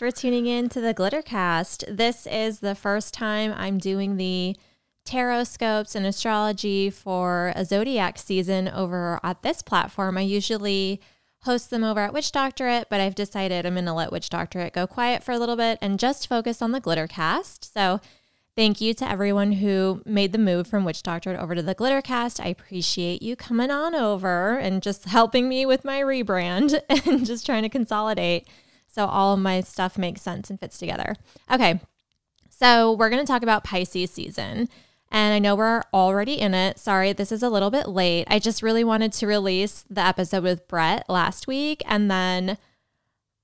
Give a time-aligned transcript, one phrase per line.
[0.00, 1.94] For tuning in to the Glittercast.
[1.94, 4.56] This is the first time I'm doing the
[5.04, 10.16] tarot scopes and astrology for a zodiac season over at this platform.
[10.16, 11.02] I usually
[11.42, 14.72] host them over at Witch Doctorate, but I've decided I'm going to let Witch Doctorate
[14.72, 17.70] go quiet for a little bit and just focus on the Glittercast.
[17.70, 18.00] So,
[18.56, 22.42] thank you to everyone who made the move from Witch Doctorate over to the Glittercast.
[22.42, 27.44] I appreciate you coming on over and just helping me with my rebrand and just
[27.44, 28.48] trying to consolidate
[28.90, 31.14] so all of my stuff makes sense and fits together.
[31.50, 31.80] Okay.
[32.48, 34.68] So, we're going to talk about Pisces season.
[35.12, 36.78] And I know we're already in it.
[36.78, 38.26] Sorry, this is a little bit late.
[38.28, 41.82] I just really wanted to release the episode with Brett last week.
[41.86, 42.58] And then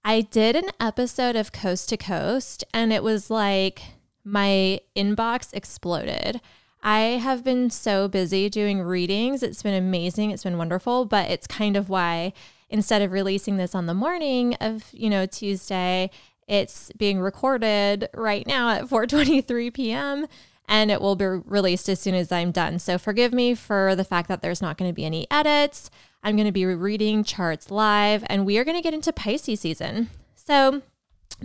[0.04, 3.82] I did an episode of Coast to Coast, and it was like
[4.22, 6.40] my inbox exploded.
[6.80, 9.42] I have been so busy doing readings.
[9.42, 10.30] It's been amazing.
[10.30, 12.32] It's been wonderful, but it's kind of why
[12.68, 16.10] instead of releasing this on the morning of, you know, Tuesday,
[16.48, 20.26] it's being recorded right now at 4:23 p.m
[20.68, 22.78] and it will be released as soon as I'm done.
[22.78, 25.90] So forgive me for the fact that there's not going to be any edits.
[26.22, 29.60] I'm going to be reading charts live, and we are going to get into Pisces
[29.60, 30.10] season.
[30.34, 30.82] So,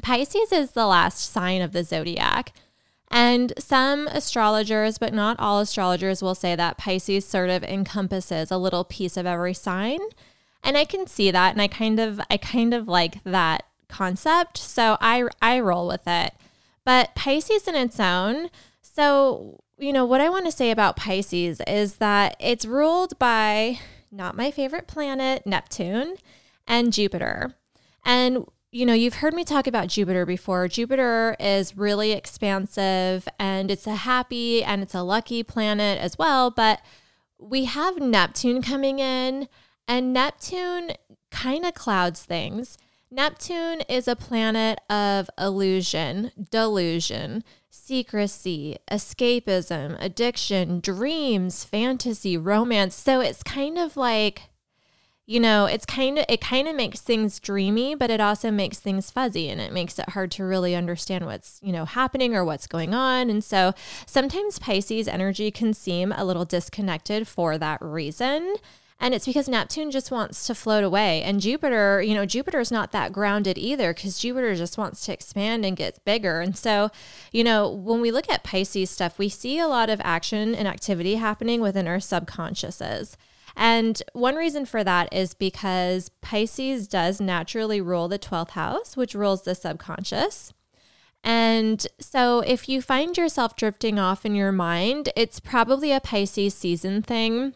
[0.02, 2.54] Pisces is the last sign of the zodiac.
[3.10, 8.58] And some astrologers, but not all astrologers, will say that Pisces sort of encompasses a
[8.58, 10.00] little piece of every sign.
[10.64, 14.58] And I can see that and I kind of I kind of like that concept.
[14.58, 16.34] So I I roll with it.
[16.84, 18.50] But Pisces in its own
[18.82, 23.80] so, you know, what I want to say about Pisces is that it's ruled by
[24.12, 26.16] not my favorite planet, Neptune,
[26.68, 27.56] and Jupiter.
[28.04, 30.70] And you know, you've heard me talk about Jupiter before.
[30.70, 36.50] Jupiter is really expansive and it's a happy and it's a lucky planet as well.
[36.50, 36.82] But
[37.38, 39.50] we have Neptune coming in,
[39.92, 40.92] and Neptune
[41.32, 42.78] kind of clouds things.
[43.12, 52.96] Neptune is a planet of illusion, delusion secrecy, escapism, addiction, dreams, fantasy, romance.
[52.96, 54.44] So it's kind of like
[55.28, 58.80] you know, it's kind of it kind of makes things dreamy, but it also makes
[58.80, 62.44] things fuzzy and it makes it hard to really understand what's, you know, happening or
[62.44, 63.30] what's going on.
[63.30, 63.74] And so
[64.06, 68.56] sometimes Pisces energy can seem a little disconnected for that reason.
[69.02, 71.24] And it's because Neptune just wants to float away.
[71.24, 75.66] And Jupiter, you know, Jupiter's not that grounded either because Jupiter just wants to expand
[75.66, 76.40] and get bigger.
[76.40, 76.92] And so,
[77.32, 80.68] you know, when we look at Pisces stuff, we see a lot of action and
[80.68, 83.16] activity happening within our subconsciouses.
[83.58, 89.16] And one reason for that is because Pisces does naturally rule the 12th house, which
[89.16, 90.54] rules the subconscious.
[91.24, 96.54] And so if you find yourself drifting off in your mind, it's probably a Pisces
[96.54, 97.56] season thing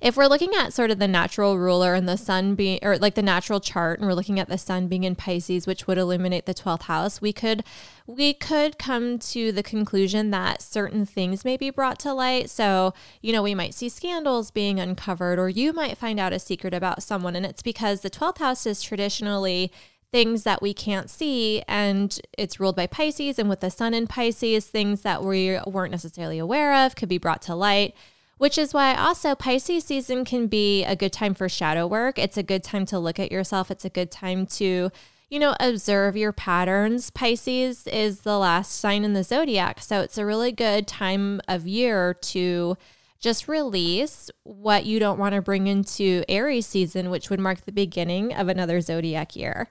[0.00, 3.14] if we're looking at sort of the natural ruler and the sun being, or like
[3.14, 6.46] the natural chart, and we're looking at the sun being in Pisces, which would illuminate
[6.46, 7.62] the 12th house, we could,
[8.06, 12.50] we could come to the conclusion that certain things may be brought to light.
[12.50, 16.38] So, you know, we might see scandals being uncovered, or you might find out a
[16.38, 17.36] secret about someone.
[17.36, 19.72] And it's because the 12th house is traditionally
[20.12, 24.06] things that we can't see and it's ruled by Pisces and with the sun in
[24.06, 27.94] Pisces things that we weren't necessarily aware of could be brought to light
[28.42, 32.18] which is why also Pisces season can be a good time for shadow work.
[32.18, 33.70] It's a good time to look at yourself.
[33.70, 34.90] It's a good time to,
[35.30, 37.10] you know, observe your patterns.
[37.10, 39.78] Pisces is the last sign in the zodiac.
[39.80, 42.76] So it's a really good time of year to
[43.20, 47.70] just release what you don't want to bring into Aries season, which would mark the
[47.70, 49.68] beginning of another zodiac year.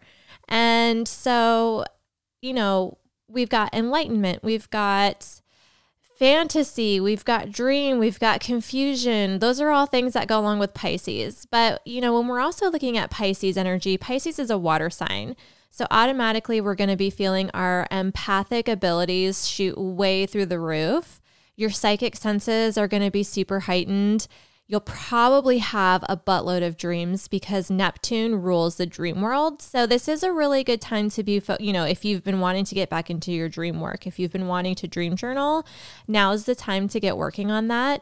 [0.48, 1.84] And so,
[2.42, 5.41] you know, we've got enlightenment, we've got
[6.22, 9.40] fantasy, we've got dream, we've got confusion.
[9.40, 11.48] Those are all things that go along with Pisces.
[11.50, 15.36] But, you know, when we're also looking at Pisces energy, Pisces is a water sign.
[15.72, 21.20] So automatically we're going to be feeling our empathic abilities shoot way through the roof.
[21.56, 24.28] Your psychic senses are going to be super heightened
[24.72, 29.62] you'll probably have a buttload of dreams because Neptune rules the dream world.
[29.62, 32.40] So this is a really good time to be, fo- you know, if you've been
[32.40, 35.66] wanting to get back into your dream work, if you've been wanting to dream journal,
[36.08, 38.02] now is the time to get working on that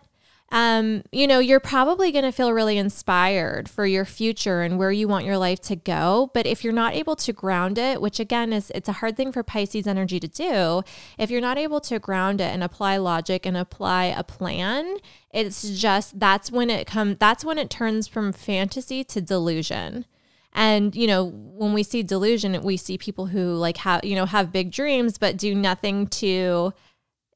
[0.51, 4.91] um, you know, you're probably going to feel really inspired for your future and where
[4.91, 6.31] you want your life to go.
[6.33, 9.31] But if you're not able to ground it, which again is it's a hard thing
[9.31, 10.83] for Pisces energy to do,
[11.17, 14.97] if you're not able to ground it and apply logic and apply a plan,
[15.31, 20.05] it's just that's when it comes that's when it turns from fantasy to delusion.
[20.53, 24.25] And you know, when we see delusion, we see people who like have, you know,
[24.25, 26.73] have big dreams but do nothing to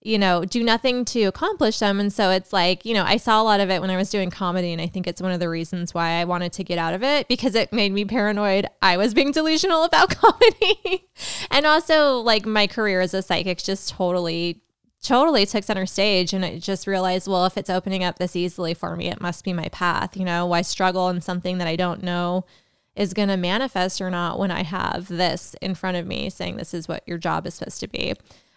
[0.03, 1.99] you know, do nothing to accomplish them.
[1.99, 4.09] And so it's like, you know, I saw a lot of it when I was
[4.09, 4.73] doing comedy.
[4.73, 7.03] And I think it's one of the reasons why I wanted to get out of
[7.03, 8.67] it because it made me paranoid.
[8.81, 11.07] I was being delusional about comedy.
[11.49, 14.61] and also, like, my career as a psychic just totally,
[15.01, 16.33] totally took center stage.
[16.33, 19.45] And I just realized, well, if it's opening up this easily for me, it must
[19.45, 20.17] be my path.
[20.17, 22.45] You know, why struggle in something that I don't know
[22.93, 26.57] is going to manifest or not when I have this in front of me saying
[26.57, 28.13] this is what your job is supposed to be.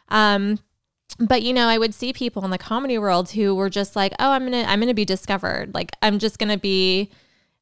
[0.09, 0.59] Um,
[1.19, 4.13] but you know, I would see people in the comedy world who were just like,
[4.19, 5.75] "Oh, I'm to I'm to be discovered.
[5.75, 7.11] Like I'm just to be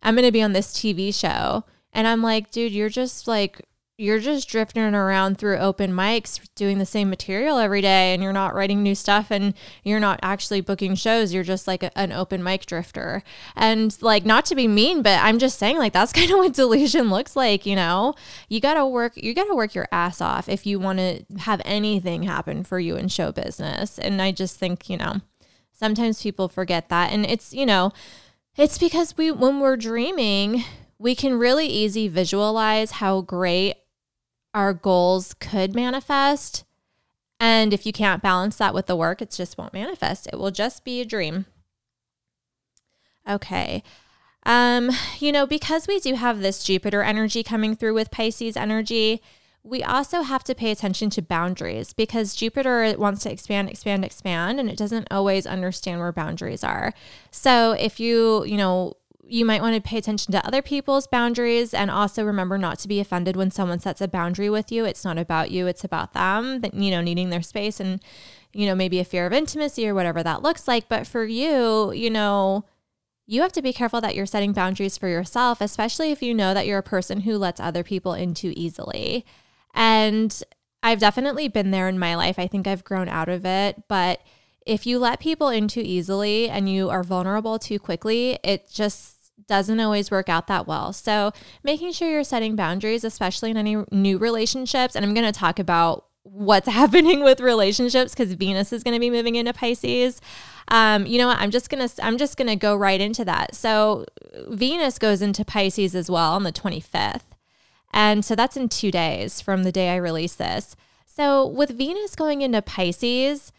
[0.02, 4.18] I'm to be on this TV show." And I'm like, "Dude, you're just like you're
[4.18, 8.52] just drifting around through open mics doing the same material every day and you're not
[8.52, 9.54] writing new stuff and
[9.84, 11.32] you're not actually booking shows.
[11.32, 13.22] You're just like a, an open mic drifter.
[13.54, 16.54] And like not to be mean but i'm just saying like that's kind of what
[16.54, 18.14] delusion looks like you know?
[18.48, 22.24] You gotta work you gotta work your ass off if you want to have anything
[22.24, 23.98] happen for you in show business.
[23.98, 25.20] And i just think you know
[25.72, 27.12] sometimes people forget that.
[27.12, 27.92] And it's you know
[28.56, 30.64] it's because we when we're dreaming
[30.98, 33.74] we can really easy visualize how great
[34.54, 36.64] our goals could manifest.
[37.40, 40.28] And if you can't balance that with the work, it just won't manifest.
[40.32, 41.46] It will just be a dream.
[43.28, 43.82] Okay.
[44.46, 49.20] Um, you know, because we do have this Jupiter energy coming through with Pisces energy,
[49.62, 54.60] we also have to pay attention to boundaries because Jupiter wants to expand, expand, expand,
[54.60, 56.92] and it doesn't always understand where boundaries are.
[57.30, 58.94] So if you, you know,
[59.26, 62.88] you might want to pay attention to other people's boundaries and also remember not to
[62.88, 64.84] be offended when someone sets a boundary with you.
[64.84, 68.00] It's not about you, it's about them, that, you know, needing their space and,
[68.52, 70.88] you know, maybe a fear of intimacy or whatever that looks like.
[70.88, 72.64] But for you, you know,
[73.26, 76.52] you have to be careful that you're setting boundaries for yourself, especially if you know
[76.52, 79.24] that you're a person who lets other people in too easily.
[79.74, 80.42] And
[80.82, 82.38] I've definitely been there in my life.
[82.38, 84.20] I think I've grown out of it, but
[84.66, 89.13] if you let people in too easily and you are vulnerable too quickly, it just
[89.46, 90.92] doesn't always work out that well.
[90.92, 91.32] So,
[91.62, 94.94] making sure you're setting boundaries, especially in any new relationships.
[94.94, 99.00] And I'm going to talk about what's happening with relationships because Venus is going to
[99.00, 100.20] be moving into Pisces.
[100.68, 101.38] Um, you know what?
[101.38, 103.54] I'm just gonna I'm just gonna go right into that.
[103.54, 104.06] So
[104.48, 107.20] Venus goes into Pisces as well on the 25th,
[107.92, 110.74] and so that's in two days from the day I release this.
[111.04, 113.52] So with Venus going into Pisces,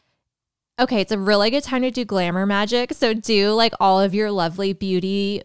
[0.80, 2.94] okay, it's a really good time to do glamour magic.
[2.94, 5.44] So do like all of your lovely beauty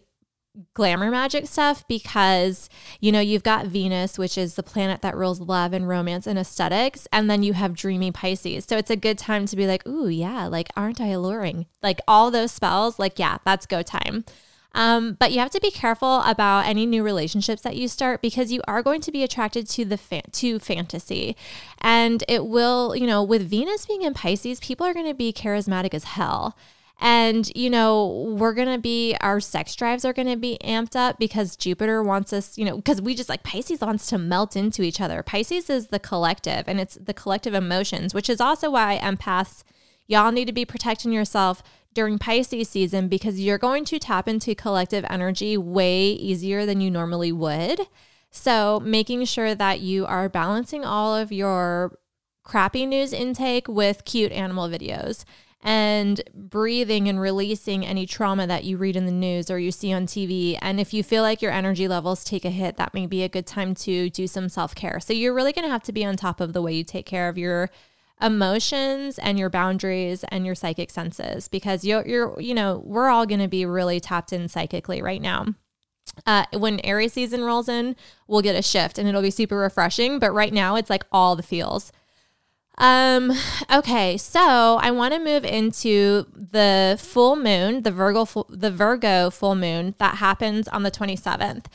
[0.73, 2.69] glamour magic stuff because
[2.99, 6.37] you know you've got Venus which is the planet that rules love and romance and
[6.37, 8.65] aesthetics and then you have dreamy Pisces.
[8.65, 11.67] So it's a good time to be like ooh yeah like aren't I alluring?
[11.81, 14.25] Like all those spells like yeah that's go time.
[14.73, 18.51] Um, but you have to be careful about any new relationships that you start because
[18.51, 21.35] you are going to be attracted to the fa- to fantasy,
[21.79, 25.33] and it will, you know, with Venus being in Pisces, people are going to be
[25.33, 26.55] charismatic as hell.
[27.03, 30.95] And, you know, we're going to be, our sex drives are going to be amped
[30.95, 34.55] up because Jupiter wants us, you know, because we just like Pisces wants to melt
[34.55, 35.23] into each other.
[35.23, 39.63] Pisces is the collective and it's the collective emotions, which is also why empaths,
[40.05, 41.63] y'all need to be protecting yourself
[41.95, 46.91] during Pisces season because you're going to tap into collective energy way easier than you
[46.91, 47.81] normally would.
[48.29, 51.97] So, making sure that you are balancing all of your
[52.43, 55.25] crappy news intake with cute animal videos
[55.63, 59.93] and breathing and releasing any trauma that you read in the news or you see
[59.93, 60.57] on TV.
[60.61, 63.29] And if you feel like your energy levels take a hit, that may be a
[63.29, 64.99] good time to do some self care.
[64.99, 67.05] So you're really going to have to be on top of the way you take
[67.05, 67.69] care of your
[68.21, 73.25] emotions and your boundaries and your psychic senses because you're, you're you know, we're all
[73.25, 75.45] going to be really tapped in psychically right now.
[76.25, 77.95] Uh, when Aries season rolls in,
[78.27, 80.19] we'll get a shift and it'll be super refreshing.
[80.19, 81.91] But right now, it's like all the feels.
[82.77, 83.31] Um,
[83.71, 89.55] okay, so I want to move into the full moon, the Virgo the Virgo full
[89.55, 91.65] moon that happens on the 27th.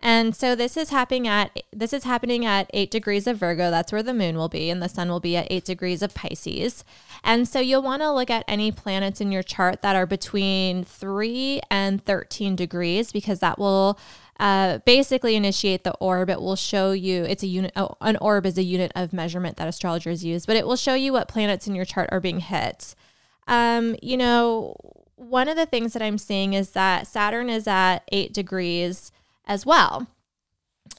[0.00, 3.70] And so this is happening at this is happening at 8 degrees of Virgo.
[3.70, 6.14] That's where the moon will be and the sun will be at 8 degrees of
[6.14, 6.84] Pisces.
[7.24, 10.84] And so you'll want to look at any planets in your chart that are between
[10.84, 13.98] 3 and 13 degrees because that will
[14.38, 16.28] uh, basically initiate the orb.
[16.28, 17.72] It will show you it's a unit.
[17.76, 20.94] Oh, an orb is a unit of measurement that astrologers use, but it will show
[20.94, 22.94] you what planets in your chart are being hit.
[23.46, 24.76] Um, you know,
[25.16, 29.10] one of the things that I'm seeing is that Saturn is at eight degrees
[29.46, 30.06] as well,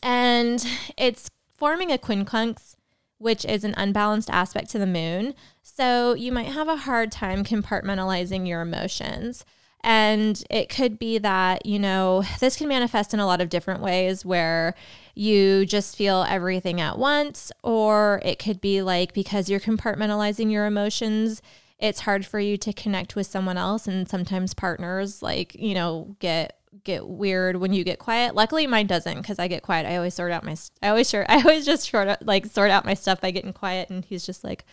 [0.02, 0.66] and
[0.98, 2.76] it's forming a quincunx,
[3.20, 5.36] which is an unbalanced aspect to the moon.
[5.62, 9.46] So you might have a hard time compartmentalizing your emotions.
[9.84, 13.82] And it could be that, you know, this can manifest in a lot of different
[13.82, 14.76] ways where
[15.16, 20.66] you just feel everything at once, or it could be like because you're compartmentalizing your
[20.66, 21.42] emotions,
[21.80, 26.16] it's hard for you to connect with someone else and sometimes partners like, you know,
[26.20, 26.54] get
[26.84, 28.36] get weird when you get quiet.
[28.36, 29.86] Luckily mine doesn't cuz I get quiet.
[29.88, 32.72] I always sort out my I always sure I always just sort out, like sort
[32.72, 34.66] out my stuff by getting quiet and he's just like,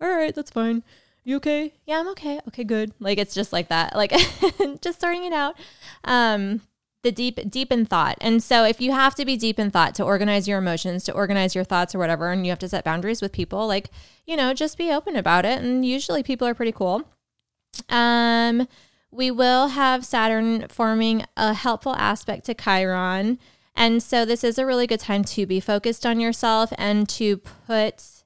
[0.00, 0.82] "All right, that's fine."
[1.24, 1.74] You okay?
[1.86, 2.40] Yeah, I'm okay.
[2.48, 2.92] Okay, good.
[2.98, 3.94] Like it's just like that.
[3.94, 4.12] Like
[4.80, 5.56] just sorting it out.
[6.04, 6.62] Um
[7.02, 8.18] the deep deep in thought.
[8.20, 11.12] And so if you have to be deep in thought to organize your emotions, to
[11.12, 13.90] organize your thoughts or whatever, and you have to set boundaries with people, like,
[14.26, 15.62] you know, just be open about it.
[15.62, 17.02] And usually people are pretty cool.
[17.88, 18.68] Um
[19.12, 23.38] we will have Saturn forming a helpful aspect to Chiron.
[23.74, 27.38] And so this is a really good time to be focused on yourself and to
[27.38, 28.19] put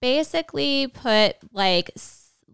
[0.00, 1.90] basically put like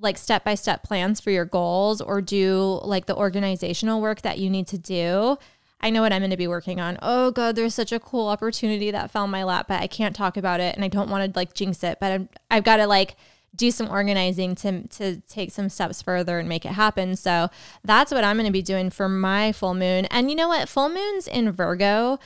[0.01, 4.39] like step by step plans for your goals or do like the organizational work that
[4.39, 5.37] you need to do.
[5.81, 6.99] I know what I'm going to be working on.
[7.03, 10.15] Oh god, there's such a cool opportunity that fell in my lap, but I can't
[10.15, 12.77] talk about it and I don't want to like jinx it, but I'm, I've got
[12.77, 13.17] to like
[13.55, 17.17] do some organizing to to take some steps further and make it happen.
[17.17, 17.49] So
[17.85, 20.07] that's what I'm going to be doing for my full moon.
[20.07, 20.69] And you know what?
[20.69, 22.19] Full moons in Virgo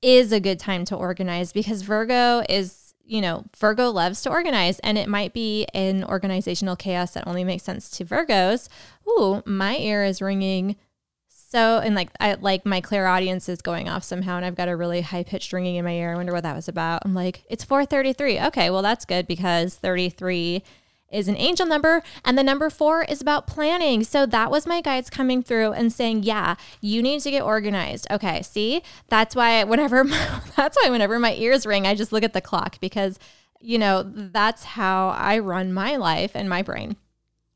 [0.00, 4.78] is a good time to organize because Virgo is you know, Virgo loves to organize
[4.80, 8.68] and it might be an organizational chaos that only makes sense to Virgos.
[9.08, 10.76] Ooh, my ear is ringing
[11.52, 14.76] so and like I like my clairaudience is going off somehow and I've got a
[14.76, 16.12] really high pitched ringing in my ear.
[16.12, 17.02] I wonder what that was about.
[17.04, 18.40] I'm like, it's 433.
[18.46, 20.62] Okay, well that's good because 33
[21.12, 24.02] is an angel number and the number 4 is about planning.
[24.04, 28.06] So that was my guides coming through and saying, "Yeah, you need to get organized."
[28.10, 28.82] Okay, see?
[29.08, 30.04] That's why whenever
[30.56, 33.18] that's why whenever my ears ring, I just look at the clock because
[33.62, 36.96] you know, that's how I run my life and my brain.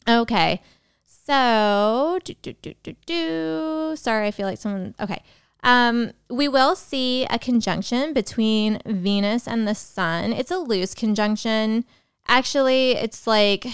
[0.08, 0.62] Okay.
[1.04, 3.96] So, do, do, do, do, do.
[3.96, 4.94] Sorry, I feel like someone.
[5.00, 5.22] Okay.
[5.64, 10.32] Um, we will see a conjunction between Venus and the Sun.
[10.32, 11.84] It's a loose conjunction.
[12.28, 13.66] Actually, it's like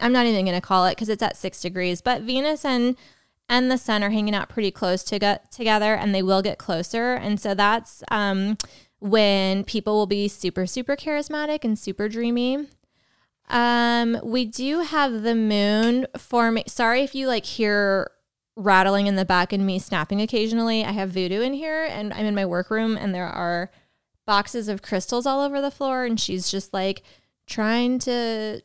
[0.00, 2.00] I'm not even going to call it because it's at six degrees.
[2.00, 2.96] But Venus and
[3.48, 6.58] and the Sun are hanging out pretty close to get together, and they will get
[6.58, 7.14] closer.
[7.14, 8.58] And so that's um,
[8.98, 12.66] when people will be super super charismatic and super dreamy.
[13.48, 16.64] Um, we do have the moon forming.
[16.66, 18.10] Sorry if you like hear
[18.56, 20.84] rattling in the back and me snapping occasionally.
[20.84, 23.70] I have voodoo in here and I'm in my workroom and there are
[24.26, 27.02] boxes of crystals all over the floor and she's just like
[27.48, 28.62] trying to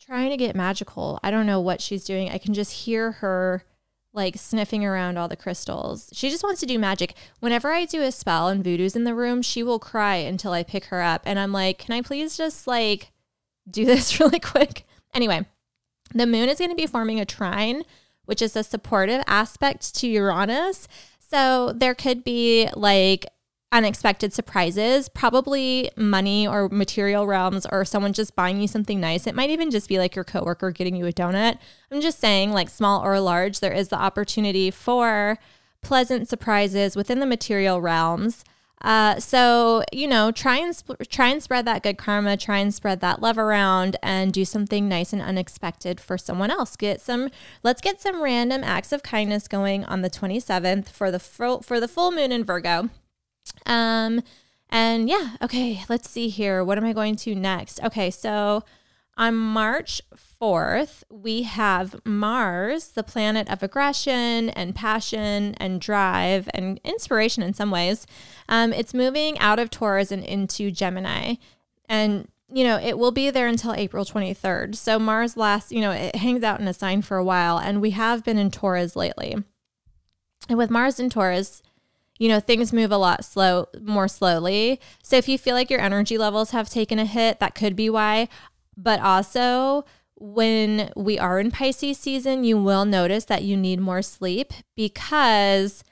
[0.00, 1.18] trying to get magical.
[1.22, 2.30] I don't know what she's doing.
[2.30, 3.64] I can just hear her
[4.12, 6.08] like sniffing around all the crystals.
[6.12, 7.14] She just wants to do magic.
[7.40, 10.62] Whenever I do a spell and voodoo's in the room, she will cry until I
[10.62, 13.12] pick her up and I'm like, "Can I please just like
[13.70, 14.86] do this really quick.
[15.12, 15.46] Anyway,
[16.12, 17.82] the moon is going to be forming a trine,
[18.24, 20.88] which is a supportive aspect to Uranus.
[21.18, 23.26] So there could be like
[23.74, 29.26] unexpected surprises, probably money or material realms, or someone just buying you something nice.
[29.26, 31.58] It might even just be like your coworker getting you a donut.
[31.90, 35.38] I'm just saying, like small or large, there is the opportunity for
[35.82, 38.44] pleasant surprises within the material realms.
[38.80, 42.36] Uh, so you know, try and sp- try and spread that good karma.
[42.36, 46.76] Try and spread that love around, and do something nice and unexpected for someone else.
[46.76, 47.28] Get some.
[47.64, 51.80] Let's get some random acts of kindness going on the 27th for the fo- for
[51.80, 52.90] the full moon in Virgo.
[53.66, 54.22] Um,
[54.70, 55.84] and yeah, okay.
[55.88, 56.64] Let's see here.
[56.64, 57.82] What am I going to next?
[57.82, 58.64] Okay, so
[59.16, 60.02] on March
[60.40, 67.54] 4th, we have Mars, the planet of aggression and passion and drive and inspiration in
[67.54, 68.06] some ways.
[68.48, 71.34] Um, it's moving out of Taurus and into Gemini.
[71.88, 74.74] And, you know, it will be there until April 23rd.
[74.74, 77.58] So Mars lasts, you know, it hangs out in a sign for a while.
[77.58, 79.36] And we have been in Taurus lately.
[80.48, 81.62] And with Mars in Taurus,
[82.18, 84.80] you know, things move a lot slow, more slowly.
[85.02, 87.90] So if you feel like your energy levels have taken a hit, that could be
[87.90, 88.28] why.
[88.76, 89.84] But also,
[90.16, 95.82] when we are in Pisces season, you will notice that you need more sleep because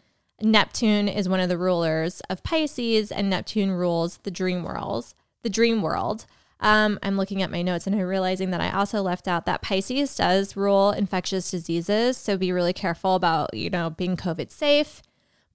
[0.40, 5.50] Neptune is one of the rulers of Pisces and Neptune rules the dream worlds, the
[5.50, 6.26] dream world.
[6.60, 9.62] Um, I'm looking at my notes and I'm realizing that I also left out that
[9.62, 12.16] Pisces does rule infectious diseases.
[12.16, 15.02] So be really careful about, you know, being COVID safe.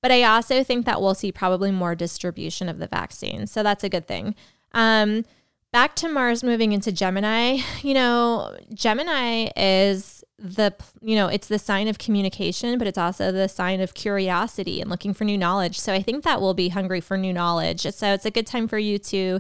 [0.02, 3.48] But I also think that we'll see probably more distribution of the vaccine.
[3.48, 4.36] So that's a good thing.
[4.74, 5.26] Um,
[5.72, 11.60] back to Mars moving into Gemini, you know, Gemini is the, you know, it's the
[11.60, 15.80] sign of communication, but it's also the sign of curiosity and looking for new knowledge.
[15.80, 17.82] So I think that we'll be hungry for new knowledge.
[17.82, 19.40] So it's a good time for you to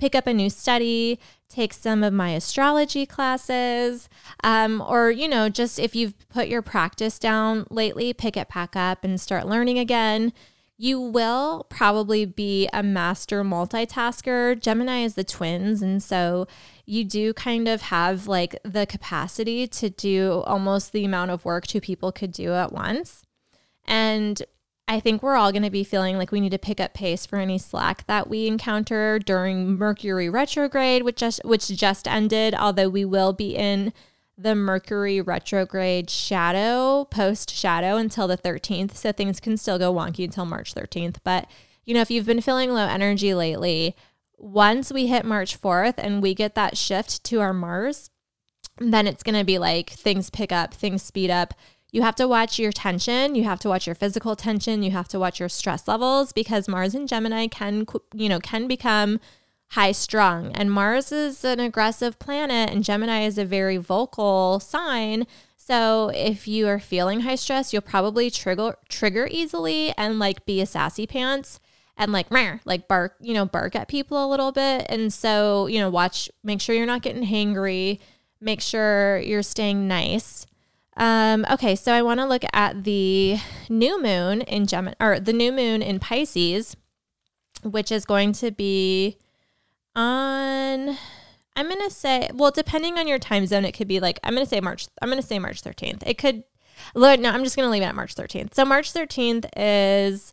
[0.00, 4.08] pick up a new study, take some of my astrology classes,
[4.42, 8.74] um, or, you know, just if you've put your practice down lately, pick it back
[8.74, 10.32] up and start learning again
[10.82, 14.58] You will probably be a master multitasker.
[14.58, 15.82] Gemini is the twins.
[15.82, 16.46] And so
[16.86, 21.66] you do kind of have like the capacity to do almost the amount of work
[21.66, 23.24] two people could do at once.
[23.84, 24.42] And
[24.90, 27.24] I think we're all going to be feeling like we need to pick up pace
[27.24, 32.56] for any slack that we encounter during Mercury retrograde, which just which just ended.
[32.56, 33.92] Although we will be in
[34.36, 38.96] the Mercury retrograde shadow, post shadow until the 13th.
[38.96, 41.18] So things can still go wonky until March 13th.
[41.22, 41.48] But,
[41.84, 43.94] you know, if you've been feeling low energy lately,
[44.38, 48.10] once we hit March 4th and we get that shift to our Mars,
[48.78, 51.54] then it's going to be like things pick up, things speed up.
[51.92, 53.34] You have to watch your tension.
[53.34, 54.82] You have to watch your physical tension.
[54.82, 58.68] You have to watch your stress levels because Mars and Gemini can, you know, can
[58.68, 59.20] become
[59.70, 60.52] high strung.
[60.52, 65.26] And Mars is an aggressive planet, and Gemini is a very vocal sign.
[65.56, 70.60] So if you are feeling high stress, you'll probably trigger trigger easily and like be
[70.60, 71.60] a sassy pants
[71.96, 72.28] and like
[72.64, 74.86] like bark, you know, bark at people a little bit.
[74.88, 78.00] And so, you know, watch, make sure you're not getting hangry,
[78.40, 80.46] make sure you're staying nice.
[80.96, 85.32] Um, okay, so I want to look at the new moon in Gemini or the
[85.32, 86.76] new moon in Pisces,
[87.62, 89.16] which is going to be
[89.94, 90.96] on
[91.56, 94.46] I'm to say well depending on your time zone it could be like I'm to
[94.46, 96.02] say March I'm to say March 13th.
[96.06, 96.44] It could
[97.20, 98.54] no, I'm just to leave it at March 13th.
[98.54, 100.32] So March 13th is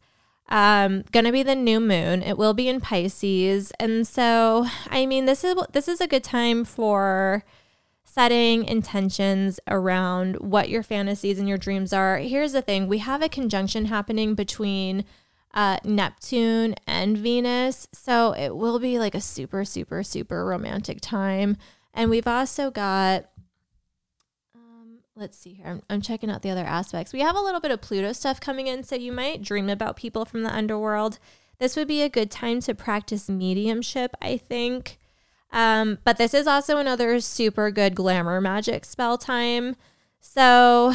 [0.50, 2.22] um to be the new moon.
[2.22, 3.72] It will be in Pisces.
[3.80, 7.44] And so I mean this is this is a good time for
[8.18, 12.18] setting intentions around what your fantasies and your dreams are.
[12.18, 15.06] Here's the thing, we have a conjunction happening between
[15.54, 17.88] uh, Neptune and Venus.
[17.94, 21.58] So it will be like a super, super, super romantic time.
[21.94, 23.30] And we've also got,
[24.56, 27.14] um, let's see here, I'm, I'm checking out the other aspects.
[27.14, 28.82] We have a little bit of Pluto stuff coming in.
[28.82, 31.20] So you might dream about people from the underworld.
[31.60, 34.98] This would be a good time to practice mediumship, I think.
[35.52, 39.76] Um, but this is also another super good glamour magic spell time.
[40.20, 40.94] So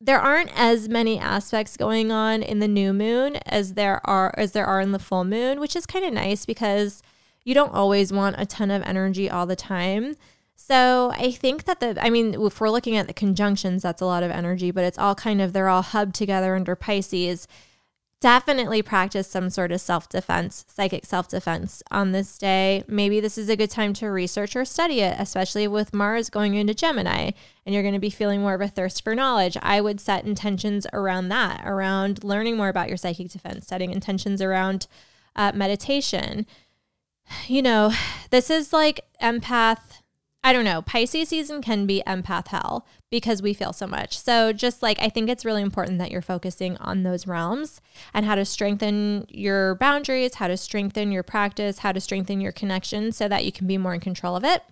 [0.00, 4.52] there aren't as many aspects going on in the new moon as there are as
[4.52, 7.02] there are in the full moon, which is kind of nice because
[7.44, 10.16] you don't always want a ton of energy all the time.
[10.56, 14.06] So I think that the I mean, if we're looking at the conjunctions, that's a
[14.06, 17.46] lot of energy, but it's all kind of they're all hubbed together under Pisces
[18.22, 22.84] definitely practice some sort of self defense, psychic self defense on this day.
[22.88, 26.54] Maybe this is a good time to research or study it, especially with Mars going
[26.54, 27.32] into Gemini
[27.64, 29.56] and you're going to be feeling more of a thirst for knowledge.
[29.62, 34.40] I would set intentions around that, around learning more about your psychic defense, setting intentions
[34.40, 34.86] around
[35.36, 36.46] uh, meditation.
[37.46, 37.92] You know,
[38.30, 40.01] this is like empath
[40.44, 44.18] I don't know, Pisces season can be empath hell because we feel so much.
[44.18, 47.80] So, just like I think it's really important that you're focusing on those realms
[48.12, 52.50] and how to strengthen your boundaries, how to strengthen your practice, how to strengthen your
[52.50, 54.64] connection so that you can be more in control of it.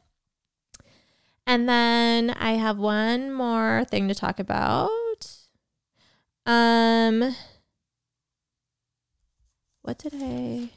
[1.47, 4.89] And then I have one more thing to talk about.
[6.47, 7.37] Um,
[9.83, 10.71] what did I?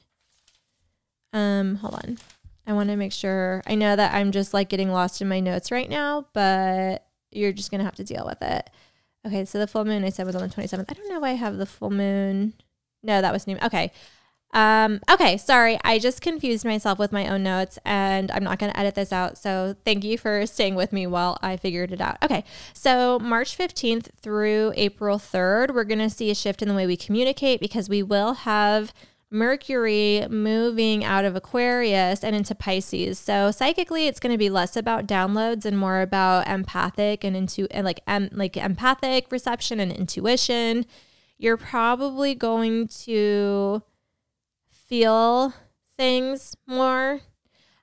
[1.31, 2.17] Um, hold on.
[2.65, 3.61] I want to make sure.
[3.67, 7.51] I know that I'm just like getting lost in my notes right now, but you're
[7.51, 8.69] just going to have to deal with it.
[9.25, 10.85] Okay, so the full moon I said was on the 27th.
[10.89, 12.53] I don't know why I have the full moon.
[13.01, 13.57] No, that was new.
[13.63, 13.91] Okay.
[14.53, 15.79] Um, okay, sorry.
[15.83, 19.11] I just confused myself with my own notes and I'm not going to edit this
[19.11, 19.37] out.
[19.37, 22.17] So thank you for staying with me while I figured it out.
[22.21, 26.75] Okay, so March 15th through April 3rd, we're going to see a shift in the
[26.75, 28.93] way we communicate because we will have
[29.33, 33.17] Mercury moving out of Aquarius and into Pisces.
[33.17, 37.67] So psychically, it's going to be less about downloads and more about empathic and into
[37.71, 40.85] and like em, like empathic reception and intuition.
[41.39, 43.81] You're probably going to
[44.69, 45.53] feel
[45.97, 47.21] things more.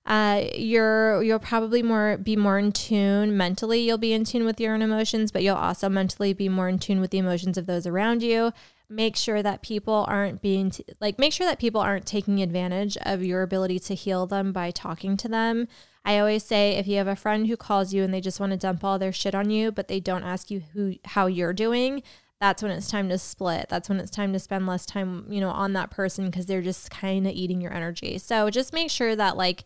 [0.06, 3.80] Uh, you're you'll probably more be more in tune mentally.
[3.80, 6.78] You'll be in tune with your own emotions, but you'll also mentally be more in
[6.78, 8.52] tune with the emotions of those around you
[8.90, 12.96] make sure that people aren't being t- like make sure that people aren't taking advantage
[13.02, 15.68] of your ability to heal them by talking to them.
[16.04, 18.52] I always say if you have a friend who calls you and they just want
[18.52, 21.52] to dump all their shit on you, but they don't ask you who how you're
[21.52, 22.02] doing,
[22.40, 23.66] that's when it's time to split.
[23.68, 26.62] That's when it's time to spend less time, you know, on that person because they're
[26.62, 28.18] just kind of eating your energy.
[28.18, 29.64] So just make sure that like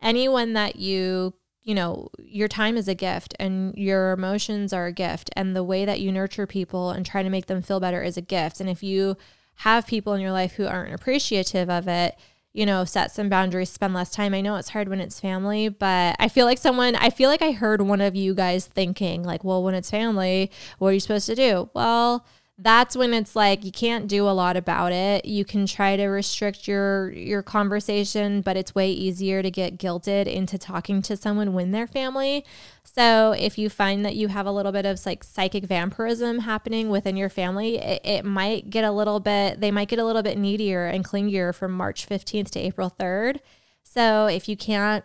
[0.00, 4.92] anyone that you you know, your time is a gift and your emotions are a
[4.92, 5.30] gift.
[5.36, 8.16] And the way that you nurture people and try to make them feel better is
[8.16, 8.60] a gift.
[8.60, 9.16] And if you
[9.56, 12.16] have people in your life who aren't appreciative of it,
[12.52, 14.34] you know, set some boundaries, spend less time.
[14.34, 17.40] I know it's hard when it's family, but I feel like someone, I feel like
[17.40, 21.00] I heard one of you guys thinking, like, well, when it's family, what are you
[21.00, 21.70] supposed to do?
[21.72, 22.26] Well,
[22.62, 25.24] that's when it's like you can't do a lot about it.
[25.24, 30.26] You can try to restrict your your conversation, but it's way easier to get guilted
[30.26, 32.44] into talking to someone when they're family.
[32.84, 36.88] So if you find that you have a little bit of like psychic vampirism happening
[36.88, 40.22] within your family, it, it might get a little bit they might get a little
[40.22, 43.40] bit needier and clingier from March 15th to April 3rd.
[43.82, 45.04] So if you can't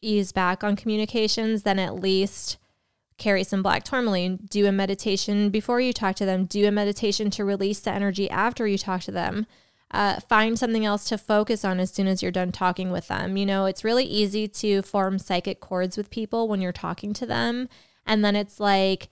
[0.00, 2.58] ease back on communications, then at least
[3.16, 7.30] carry some black tourmaline, do a meditation before you talk to them, do a meditation
[7.30, 9.46] to release the energy after you talk to them.
[9.90, 13.36] Uh, find something else to focus on as soon as you're done talking with them.
[13.36, 17.26] You know, it's really easy to form psychic cords with people when you're talking to
[17.26, 17.68] them.
[18.04, 19.08] And then it's like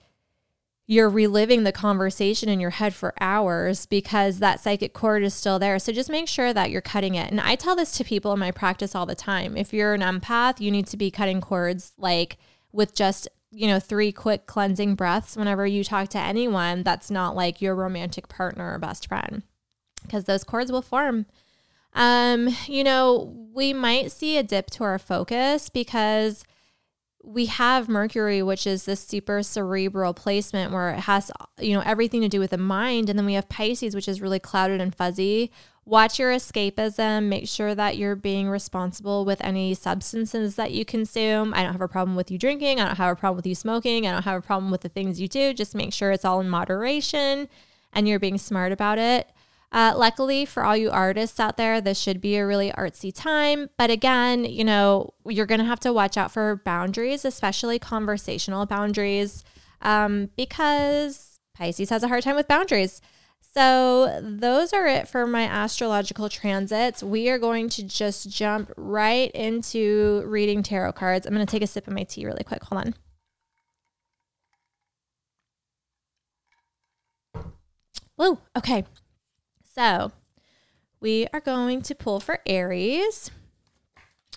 [0.85, 5.57] you're reliving the conversation in your head for hours because that psychic cord is still
[5.57, 5.79] there.
[5.79, 7.31] So just make sure that you're cutting it.
[7.31, 9.55] And I tell this to people in my practice all the time.
[9.55, 12.37] If you're an empath, you need to be cutting cords like
[12.73, 17.35] with just you know, three quick cleansing breaths whenever you talk to anyone that's not
[17.35, 19.43] like your romantic partner or best friend,
[20.01, 21.25] because those cords will form.
[21.93, 26.43] Um, you know, we might see a dip to our focus because
[27.23, 32.21] we have Mercury, which is this super cerebral placement where it has, you know, everything
[32.21, 33.09] to do with the mind.
[33.09, 35.51] And then we have Pisces, which is really clouded and fuzzy,
[35.85, 37.27] Watch your escapism.
[37.27, 41.53] Make sure that you're being responsible with any substances that you consume.
[41.53, 42.79] I don't have a problem with you drinking.
[42.79, 44.07] I don't have a problem with you smoking.
[44.07, 45.53] I don't have a problem with the things you do.
[45.53, 47.49] Just make sure it's all in moderation
[47.91, 49.29] and you're being smart about it.
[49.73, 53.69] Uh, luckily, for all you artists out there, this should be a really artsy time.
[53.75, 58.67] But again, you know, you're going to have to watch out for boundaries, especially conversational
[58.67, 59.43] boundaries,
[59.81, 63.01] um, because Pisces has a hard time with boundaries.
[63.55, 67.03] So, those are it for my astrological transits.
[67.03, 71.27] We are going to just jump right into reading tarot cards.
[71.27, 72.63] I'm going to take a sip of my tea really quick.
[72.63, 72.95] Hold
[77.35, 77.43] on.
[78.17, 78.85] Woo, okay.
[79.75, 80.11] So,
[80.99, 83.29] we are going to pull for Aries.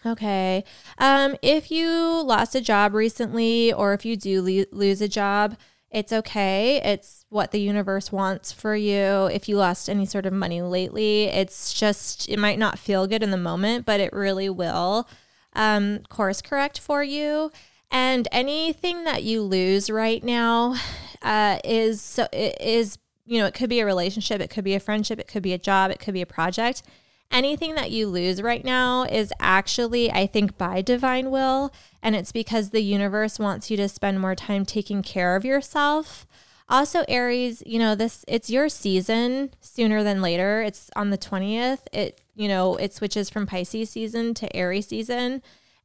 [0.05, 0.62] Okay.
[0.98, 5.57] Um, if you lost a job recently, or if you do le- lose a job,
[5.90, 6.81] it's okay.
[6.83, 9.27] It's what the universe wants for you.
[9.27, 13.22] If you lost any sort of money lately, it's just, it might not feel good
[13.22, 15.09] in the moment, but it really will
[15.55, 17.51] um, course correct for you.
[17.90, 20.77] And anything that you lose right now
[21.22, 24.81] uh, is so is you know it could be a relationship, it could be a
[24.81, 26.83] friendship, it could be a job, it could be a project
[27.30, 31.72] anything that you lose right now is actually, I think, by divine will.
[32.02, 36.26] And it's because the universe wants you to spend more time taking care of yourself.
[36.68, 40.62] Also, Aries, you know, this it's your season sooner than later.
[40.62, 41.80] It's on the 20th.
[41.92, 45.42] It, you know, it switches from Pisces season to Aries season.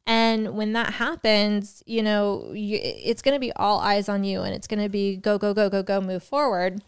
[0.08, 4.42] And when that happens, you know, you, it's going to be all eyes on you
[4.42, 6.82] and it's going to be go, go, go, go, go, move forward.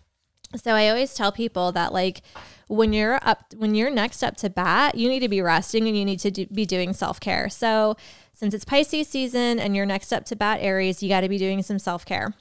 [0.56, 2.22] So I always tell people that, like,
[2.68, 5.98] when you're up when you're next up to bat, you need to be resting and
[5.98, 7.50] you need to do, be doing self-care.
[7.50, 7.96] So,
[8.34, 11.38] since it's Pisces season and you're next up to bat Aries, you got to be
[11.38, 12.34] doing some self-care.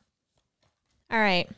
[1.11, 1.49] All right.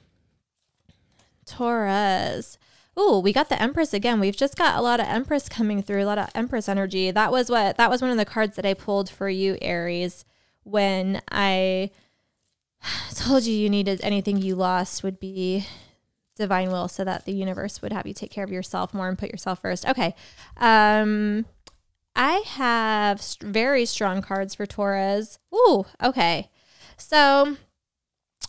[1.47, 2.59] Taurus.
[2.97, 4.21] Oh, we got the Empress again.
[4.21, 7.11] We've just got a lot of Empress coming through, a lot of Empress energy.
[7.11, 10.25] That was what that was one of the cards that I pulled for you, Aries,
[10.63, 11.91] when I
[13.15, 15.67] told you you needed anything you lost would be
[16.37, 19.19] divine will so that the universe would have you take care of yourself more and
[19.19, 19.87] put yourself first.
[19.87, 20.15] Okay.
[20.57, 21.47] Um
[22.17, 25.39] I have st- very strong cards for Taurus.
[25.53, 26.51] Ooh, okay.
[26.97, 27.57] So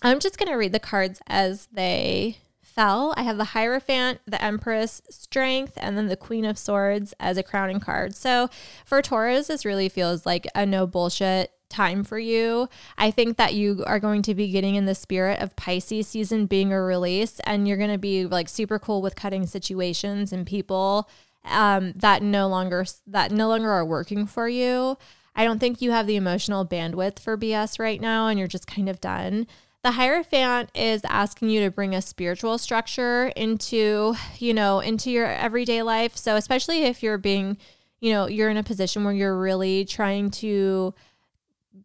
[0.04, 3.14] I'm just going to read the cards as they fell.
[3.18, 7.44] I have the Hierophant, the Empress, Strength, and then the Queen of Swords as a
[7.44, 8.14] crowning card.
[8.14, 8.50] So
[8.86, 12.70] for Taurus, this really feels like a no bullshit time for you.
[12.98, 16.46] I think that you are going to be getting in the spirit of Pisces season
[16.46, 20.48] being a release, and you're going to be like super cool with cutting situations and
[20.48, 21.10] people
[21.44, 24.98] um, that no longer that no longer are working for you.
[25.36, 28.68] I don't think you have the emotional bandwidth for BS right now, and you're just
[28.68, 29.48] kind of done.
[29.84, 35.28] The Hierophant is asking you to bring a spiritual structure into, you know, into your
[35.28, 36.16] everyday life.
[36.16, 37.58] So, especially if you're being,
[38.00, 40.96] you know, you're in a position where you're really trying to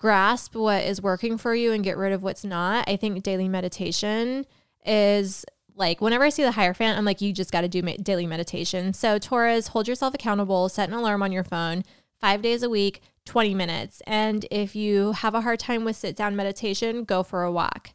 [0.00, 3.48] grasp what is working for you and get rid of what's not, I think daily
[3.48, 4.46] meditation
[4.84, 5.44] is
[5.76, 8.94] like whenever I see the Hierophant, I'm like, you just got to do daily meditation.
[8.94, 11.84] So, Taurus, hold yourself accountable, set an alarm on your phone
[12.18, 14.02] five days a week, 20 minutes.
[14.06, 17.90] And if you have a hard time with sit down meditation, go for a walk.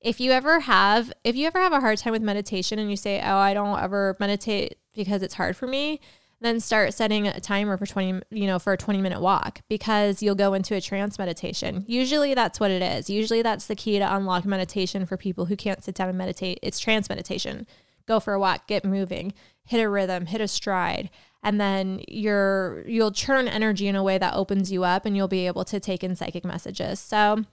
[0.00, 2.96] If you ever have, if you ever have a hard time with meditation and you
[2.96, 6.00] say, oh, I don't ever meditate because it's hard for me,
[6.40, 10.22] then start setting a timer for 20 you know for a 20 minute walk because
[10.22, 13.98] you'll go into a trance meditation usually that's what it is usually that's the key
[13.98, 17.66] to unlock meditation for people who can't sit down and meditate it's trance meditation
[18.10, 19.32] go for a walk, get moving,
[19.64, 21.10] hit a rhythm, hit a stride.
[21.42, 25.28] And then you're you'll churn energy in a way that opens you up and you'll
[25.28, 27.00] be able to take in psychic messages.
[27.00, 27.44] So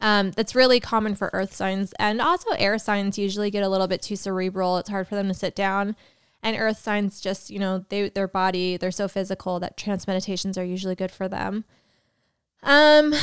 [0.00, 3.88] um, that's really common for earth signs and also air signs usually get a little
[3.88, 4.78] bit too cerebral.
[4.78, 5.96] It's hard for them to sit down.
[6.42, 10.58] And earth signs just, you know, they their body, they're so physical that trance meditations
[10.58, 11.64] are usually good for them.
[12.62, 13.14] Um,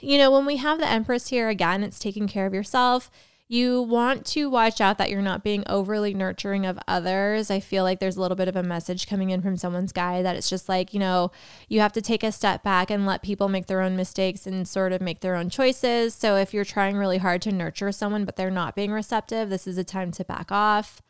[0.00, 3.10] you know, when we have the Empress here again, it's taking care of yourself.
[3.48, 7.50] You want to watch out that you're not being overly nurturing of others.
[7.50, 10.22] I feel like there's a little bit of a message coming in from someone's guy
[10.22, 11.30] that it's just like, you know,
[11.68, 14.66] you have to take a step back and let people make their own mistakes and
[14.66, 16.14] sort of make their own choices.
[16.14, 19.66] So if you're trying really hard to nurture someone, but they're not being receptive, this
[19.66, 21.02] is a time to back off.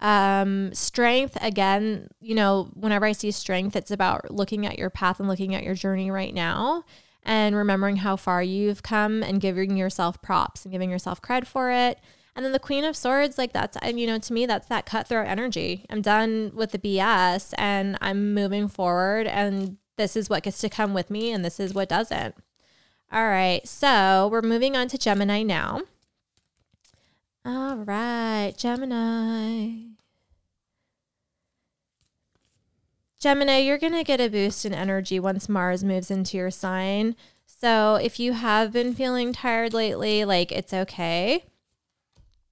[0.00, 5.20] Um, strength, again, you know, whenever I see strength, it's about looking at your path
[5.20, 6.84] and looking at your journey right now
[7.22, 11.70] and remembering how far you've come and giving yourself props and giving yourself cred for
[11.70, 11.98] it.
[12.36, 14.84] And then the Queen of Swords, like that's, and you know, to me, that's that
[14.86, 15.86] cutthroat energy.
[15.88, 20.68] I'm done with the BS and I'm moving forward, and this is what gets to
[20.68, 22.34] come with me, and this is what doesn't.
[23.10, 25.82] All right, so we're moving on to Gemini now.
[27.46, 29.90] All right, Gemini.
[33.20, 37.14] Gemini, you're going to get a boost in energy once Mars moves into your sign.
[37.46, 41.44] So if you have been feeling tired lately, like it's okay.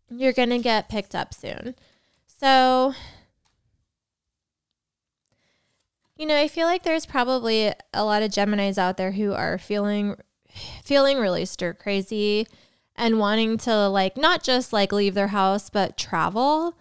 [0.08, 1.74] You're going to get picked up soon.
[2.28, 2.94] So,
[6.16, 9.58] you know, I feel like there's probably a lot of Geminis out there who are
[9.58, 10.14] feeling
[10.84, 12.46] feeling really stir crazy
[12.96, 16.74] and wanting to like not just like leave their house but travel.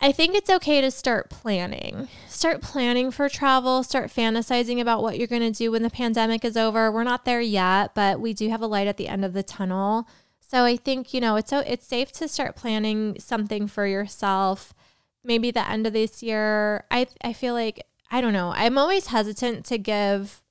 [0.00, 2.08] I think it's okay to start planning.
[2.28, 6.44] Start planning for travel, start fantasizing about what you're going to do when the pandemic
[6.44, 6.90] is over.
[6.90, 9.42] We're not there yet, but we do have a light at the end of the
[9.42, 10.06] tunnel.
[10.40, 14.74] So I think, you know, it's so it's safe to start planning something for yourself.
[15.22, 16.84] Maybe the end of this year.
[16.90, 18.52] I I feel like I don't know.
[18.54, 20.42] I'm always hesitant to give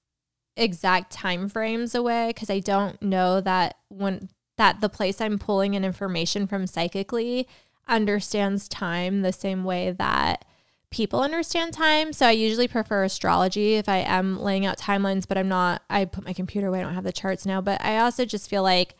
[0.58, 5.74] exact time frames away because I don't know that when that the place I'm pulling
[5.74, 7.48] in information from psychically
[7.88, 10.46] understands time the same way that
[10.94, 12.14] people understand time.
[12.14, 16.06] So I usually prefer astrology if I am laying out timelines, but I'm not, I
[16.06, 17.62] put my computer away, I don't have the charts now.
[17.62, 18.96] But I also just feel like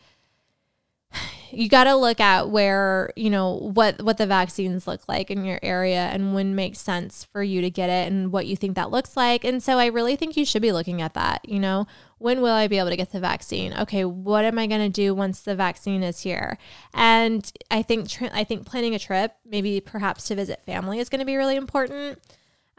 [1.50, 5.44] you got to look at where you know what what the vaccines look like in
[5.44, 8.74] your area and when makes sense for you to get it and what you think
[8.74, 11.60] that looks like and so i really think you should be looking at that you
[11.60, 11.86] know
[12.24, 13.74] when will i be able to get the vaccine?
[13.74, 16.56] Okay what am i going to do once the vaccine is here?
[16.94, 21.20] And i think i think planning a trip maybe perhaps to visit family is going
[21.20, 22.18] to be really important.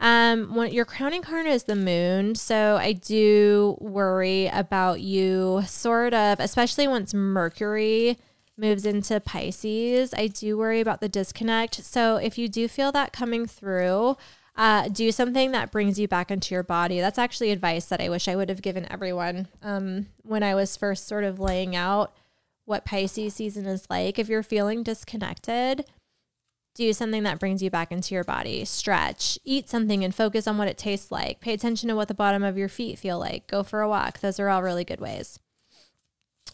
[0.00, 6.12] Um, when your crowning card is the moon, so I do worry about you, sort
[6.12, 8.18] of, especially once Mercury
[8.58, 11.76] moves into Pisces, I do worry about the disconnect.
[11.76, 14.16] So if you do feel that coming through,
[14.56, 17.00] uh, do something that brings you back into your body.
[17.00, 20.76] That's actually advice that I wish I would have given everyone um, when I was
[20.76, 22.14] first sort of laying out
[22.64, 24.18] what Pisces season is like.
[24.18, 25.84] If you're feeling disconnected,
[26.74, 28.64] do something that brings you back into your body.
[28.64, 31.40] Stretch, eat something and focus on what it tastes like.
[31.40, 33.46] Pay attention to what the bottom of your feet feel like.
[33.46, 34.20] Go for a walk.
[34.20, 35.38] Those are all really good ways.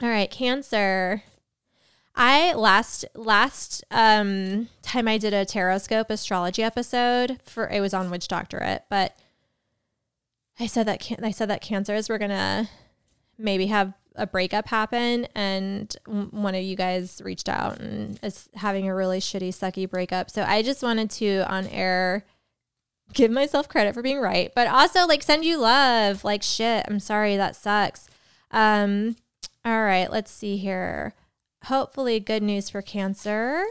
[0.01, 1.23] All right, Cancer.
[2.15, 8.11] I last last um time I did a Tarotscope astrology episode for it was on
[8.11, 9.17] Witch Doctorate, but
[10.61, 12.69] I said that can, I said that cancers were gonna
[13.39, 18.87] maybe have a breakup happen, and one of you guys reached out and is having
[18.87, 20.31] a really shitty, sucky breakup.
[20.31, 22.27] So I just wanted to on air
[23.15, 26.25] give myself credit for being right, but also like send you love.
[26.25, 28.09] Like shit, I'm sorry that sucks.
[28.51, 29.17] Um,
[29.65, 31.15] all right, let's see here
[31.65, 33.65] hopefully good news for cancer.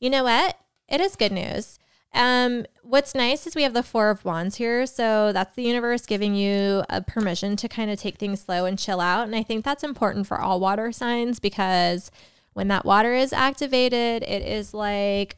[0.00, 0.58] You know what?
[0.88, 1.78] It is good news.
[2.12, 4.86] Um, what's nice is we have the Four of Wands here.
[4.86, 8.78] So that's the universe giving you a permission to kind of take things slow and
[8.78, 9.26] chill out.
[9.26, 12.10] And I think that's important for all water signs because
[12.54, 15.36] when that water is activated, it is like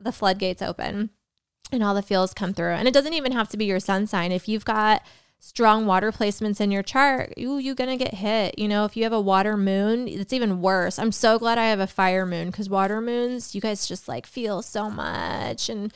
[0.00, 1.10] the floodgates open
[1.70, 2.72] and all the feels come through.
[2.72, 4.32] And it doesn't even have to be your sun sign.
[4.32, 5.02] If you've got
[5.38, 8.58] strong water placements in your chart, you you're gonna get hit.
[8.58, 10.98] You know, if you have a water moon, it's even worse.
[10.98, 14.26] I'm so glad I have a fire moon because water moons, you guys just like
[14.26, 15.68] feel so much.
[15.68, 15.92] And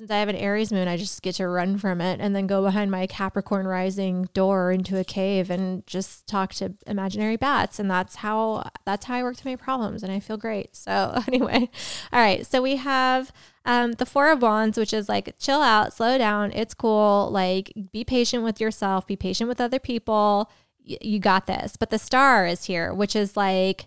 [0.00, 2.46] since I have an Aries moon, I just get to run from it and then
[2.46, 7.78] go behind my Capricorn rising door into a cave and just talk to imaginary bats.
[7.78, 10.74] And that's how that's how I work through my problems and I feel great.
[10.74, 11.68] So anyway,
[12.12, 12.46] all right.
[12.46, 13.30] So we have
[13.64, 17.28] um, the Four of Wands, which is like chill out, slow down, it's cool.
[17.30, 20.50] Like be patient with yourself, be patient with other people.
[20.88, 21.76] Y- you got this.
[21.76, 23.86] But the Star is here, which is like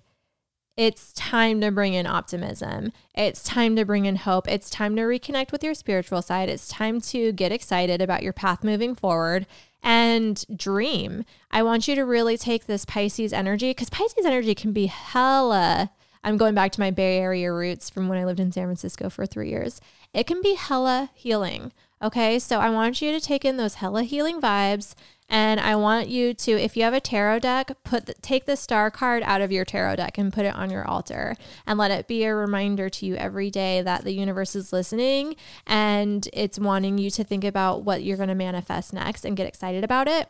[0.75, 2.91] it's time to bring in optimism.
[3.13, 4.49] It's time to bring in hope.
[4.49, 6.49] It's time to reconnect with your spiritual side.
[6.49, 9.45] It's time to get excited about your path moving forward
[9.83, 11.25] and dream.
[11.51, 15.91] I want you to really take this Pisces energy because Pisces energy can be hella.
[16.23, 19.09] I'm going back to my Bay Area roots from when I lived in San Francisco
[19.09, 19.81] for three years.
[20.13, 21.73] It can be hella healing.
[22.01, 22.39] Okay.
[22.39, 24.93] So I want you to take in those hella healing vibes
[25.29, 28.55] and I want you to, if you have a tarot deck, put the, take the
[28.55, 31.91] star card out of your tarot deck and put it on your altar, and let
[31.91, 36.59] it be a reminder to you every day that the universe is listening and it's
[36.59, 40.07] wanting you to think about what you're going to manifest next and get excited about
[40.07, 40.29] it.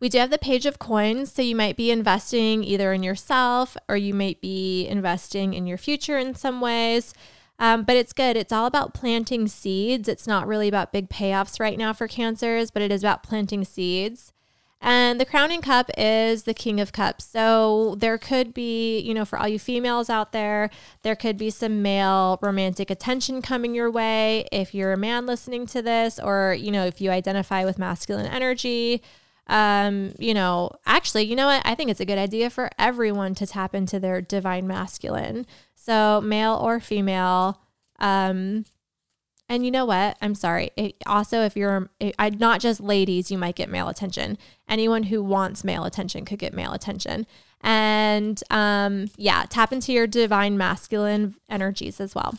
[0.00, 3.76] We do have the page of coins, so you might be investing either in yourself
[3.88, 7.14] or you might be investing in your future in some ways.
[7.58, 8.36] Um, but it's good.
[8.36, 10.08] It's all about planting seeds.
[10.08, 13.64] It's not really about big payoffs right now for cancers, but it is about planting
[13.64, 14.32] seeds.
[14.80, 17.24] And the crowning cup is the king of cups.
[17.24, 20.70] So there could be, you know, for all you females out there,
[21.02, 24.46] there could be some male romantic attention coming your way.
[24.52, 28.26] If you're a man listening to this, or, you know, if you identify with masculine
[28.26, 29.02] energy,
[29.48, 31.62] um, you know, actually, you know what?
[31.64, 35.46] I think it's a good idea for everyone to tap into their divine masculine.
[35.74, 37.60] So, male or female.
[37.98, 38.66] Um,
[39.48, 40.18] and you know what?
[40.20, 40.70] I'm sorry.
[40.76, 44.36] It, also, if you're it, not just ladies, you might get male attention.
[44.68, 47.26] Anyone who wants male attention could get male attention.
[47.62, 52.34] And um, yeah, tap into your divine masculine energies as well.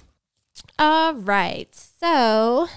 [0.77, 1.73] All right.
[1.73, 2.67] So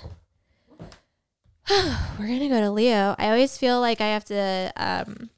[2.18, 3.14] we're to go to Leo.
[3.18, 5.30] I always feel like I have to um,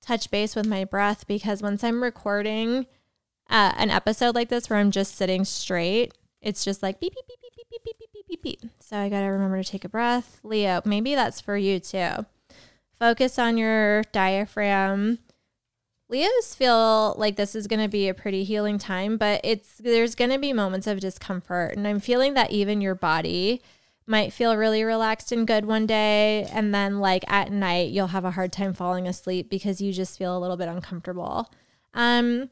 [0.00, 2.86] touch base with my breath because once I'm recording,
[3.50, 7.26] uh, an episode like this where I'm just sitting straight, it's just like beep, beep,
[7.26, 8.60] beep, beep, beep, beep, beep, beep, beep, beep.
[8.80, 10.40] So I got to remember to take a breath.
[10.42, 12.26] Leo, maybe that's for you too.
[12.98, 15.18] Focus on your diaphragm.
[16.08, 20.14] Leos feel like this is going to be a pretty healing time, but it's there's
[20.14, 23.60] going to be moments of discomfort, and I'm feeling that even your body
[24.08, 28.24] might feel really relaxed and good one day, and then like at night you'll have
[28.24, 31.50] a hard time falling asleep because you just feel a little bit uncomfortable.
[31.94, 32.50] Um,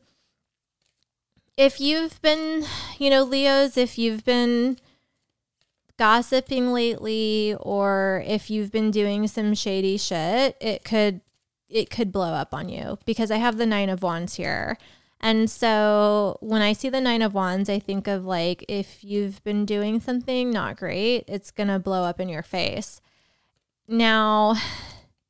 [1.56, 2.64] if you've been,
[2.98, 4.78] you know, Leos, if you've been
[5.98, 11.20] gossiping lately or if you've been doing some shady shit, it could
[11.68, 14.78] it could blow up on you because I have the 9 of wands here.
[15.20, 19.42] And so when I see the 9 of wands, I think of like if you've
[19.44, 23.00] been doing something not great, it's going to blow up in your face.
[23.88, 24.56] Now,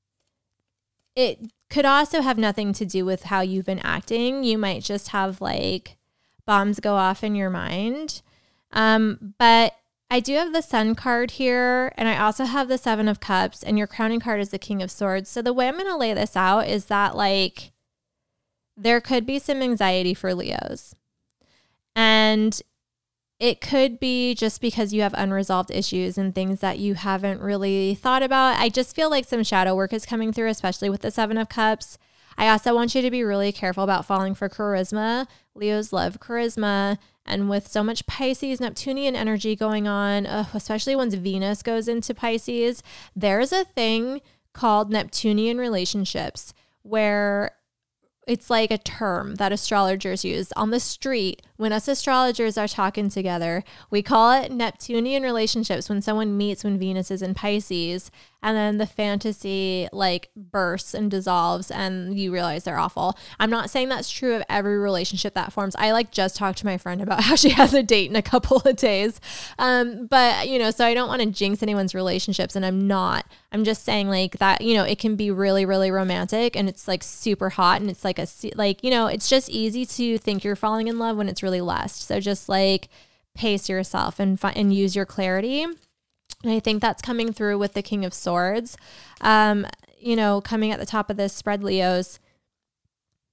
[1.16, 4.44] it could also have nothing to do with how you've been acting.
[4.44, 5.96] You might just have like
[6.44, 8.22] bombs go off in your mind.
[8.72, 9.74] Um, but
[10.10, 13.62] I do have the Sun card here, and I also have the Seven of Cups,
[13.62, 15.28] and your crowning card is the King of Swords.
[15.28, 17.72] So the way I'm going to lay this out is that, like,
[18.76, 20.94] there could be some anxiety for Leos.
[21.94, 22.60] And
[23.38, 27.94] it could be just because you have unresolved issues and things that you haven't really
[27.94, 28.58] thought about.
[28.58, 31.48] I just feel like some shadow work is coming through, especially with the Seven of
[31.48, 31.98] Cups.
[32.38, 35.26] I also want you to be really careful about falling for charisma.
[35.54, 36.98] Leos love charisma.
[37.24, 42.82] And with so much Pisces, Neptunian energy going on, especially once Venus goes into Pisces,
[43.14, 44.20] there's a thing
[44.52, 47.50] called Neptunian relationships where
[48.26, 50.52] it's like a term that astrologers use.
[50.56, 53.64] On the street when us astrologers are talking together.
[53.90, 58.10] We call it Neptunian relationships when someone meets when Venus is in Pisces
[58.46, 63.18] and then the fantasy like bursts and dissolves and you realize they're awful.
[63.40, 65.74] I'm not saying that's true of every relationship that forms.
[65.76, 68.22] I like just talked to my friend about how she has a date in a
[68.22, 69.20] couple of days.
[69.58, 73.26] Um, but you know, so I don't want to jinx anyone's relationships and I'm not.
[73.50, 76.86] I'm just saying like that, you know, it can be really really romantic and it's
[76.86, 80.44] like super hot and it's like a like, you know, it's just easy to think
[80.44, 82.06] you're falling in love when it's really lust.
[82.06, 82.88] So just like
[83.34, 85.66] pace yourself and fi- and use your clarity
[86.42, 88.76] and I think that's coming through with the King of Swords.
[89.20, 89.66] Um,
[89.98, 92.20] you know, coming at the top of this spread, Leos.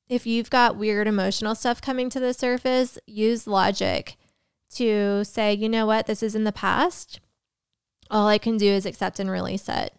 [0.09, 4.17] If you've got weird emotional stuff coming to the surface, use logic
[4.75, 7.19] to say, you know what, this is in the past.
[8.09, 9.93] All I can do is accept and release it.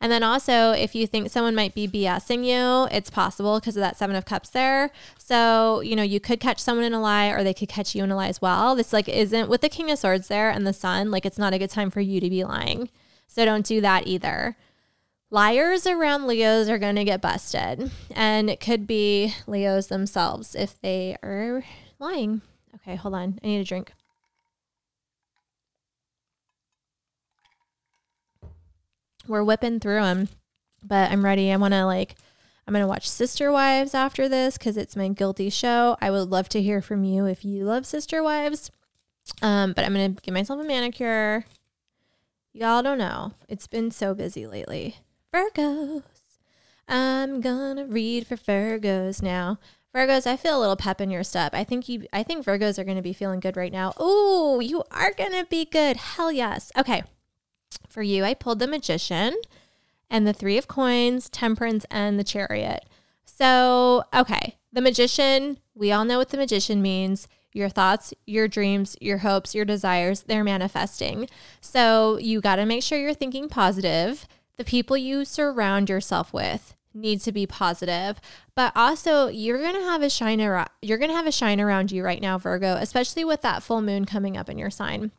[0.00, 3.80] And then also, if you think someone might be BSing you, it's possible because of
[3.80, 4.90] that Seven of Cups there.
[5.16, 8.04] So, you know, you could catch someone in a lie or they could catch you
[8.04, 8.74] in a lie as well.
[8.74, 11.54] This, like, isn't with the King of Swords there and the Sun, like, it's not
[11.54, 12.90] a good time for you to be lying.
[13.26, 14.56] So don't do that either.
[15.30, 17.90] Liars around Leos are going to get busted.
[18.14, 21.64] And it could be Leos themselves if they are
[21.98, 22.42] lying.
[22.74, 23.40] Okay, hold on.
[23.42, 23.92] I need a drink.
[29.28, 30.28] We're whipping through them,
[30.82, 31.52] but I'm ready.
[31.52, 32.16] I want to like,
[32.66, 35.96] I'm going to watch Sister Wives after this because it's my guilty show.
[36.00, 38.70] I would love to hear from you if you love Sister Wives.
[39.42, 41.44] Um, but I'm going to give myself a manicure.
[42.52, 43.32] Y'all don't know.
[43.48, 44.96] It's been so busy lately.
[45.34, 46.02] Virgos.
[46.88, 49.58] I'm gonna read for Virgos now.
[49.94, 51.54] Virgos, I feel a little pep in your step.
[51.54, 53.92] I think you I think Virgos are gonna be feeling good right now.
[53.96, 55.96] Oh, you are gonna be good.
[55.96, 56.70] Hell yes.
[56.78, 57.02] Okay.
[57.88, 59.34] For you, I pulled the magician
[60.10, 62.84] and the three of coins, temperance, and the chariot.
[63.24, 67.28] So, okay, the magician, we all know what the magician means.
[67.52, 71.28] Your thoughts, your dreams, your hopes, your desires, they're manifesting.
[71.60, 74.26] So, you got to make sure you're thinking positive.
[74.56, 78.20] The people you surround yourself with need to be positive,
[78.54, 81.60] but also you're going to have a shine around you're going to have a shine
[81.60, 85.12] around you right now, Virgo, especially with that full moon coming up in your sign.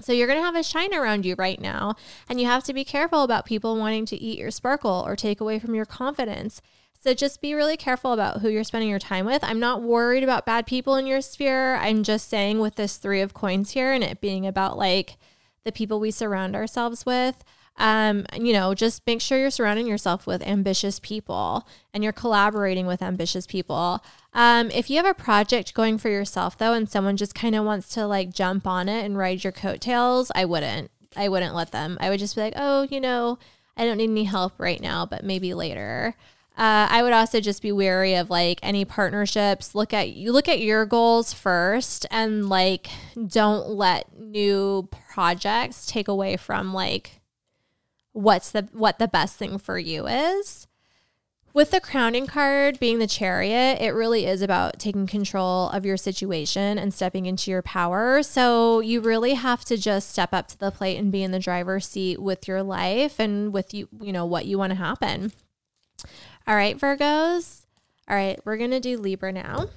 [0.00, 1.96] So you're going to have a shine around you right now,
[2.28, 5.40] and you have to be careful about people wanting to eat your sparkle or take
[5.40, 6.60] away from your confidence.
[6.98, 9.44] So just be really careful about who you're spending your time with.
[9.44, 11.76] I'm not worried about bad people in your sphere.
[11.76, 15.16] I'm just saying with this 3 of coins here and it being about like
[15.64, 17.44] the people we surround ourselves with,
[17.78, 22.86] um, you know, just make sure you're surrounding yourself with ambitious people and you're collaborating
[22.86, 24.02] with ambitious people.
[24.32, 27.64] Um, if you have a project going for yourself though, and someone just kind of
[27.64, 30.90] wants to like jump on it and ride your coattails, I wouldn't.
[31.16, 31.96] I wouldn't let them.
[32.00, 33.38] I would just be like, oh, you know,
[33.76, 36.14] I don't need any help right now, but maybe later.
[36.58, 39.74] Uh, I would also just be wary of like any partnerships.
[39.74, 42.88] Look at you look at your goals first, and like
[43.26, 47.15] don't let new projects take away from like
[48.16, 50.66] what's the what the best thing for you is.
[51.52, 55.96] With the crowning card being the chariot, it really is about taking control of your
[55.96, 58.22] situation and stepping into your power.
[58.22, 61.38] So you really have to just step up to the plate and be in the
[61.38, 65.32] driver's seat with your life and with you, you know, what you want to happen.
[66.46, 67.64] All right, Virgos.
[68.06, 69.68] All right, we're going to do Libra now.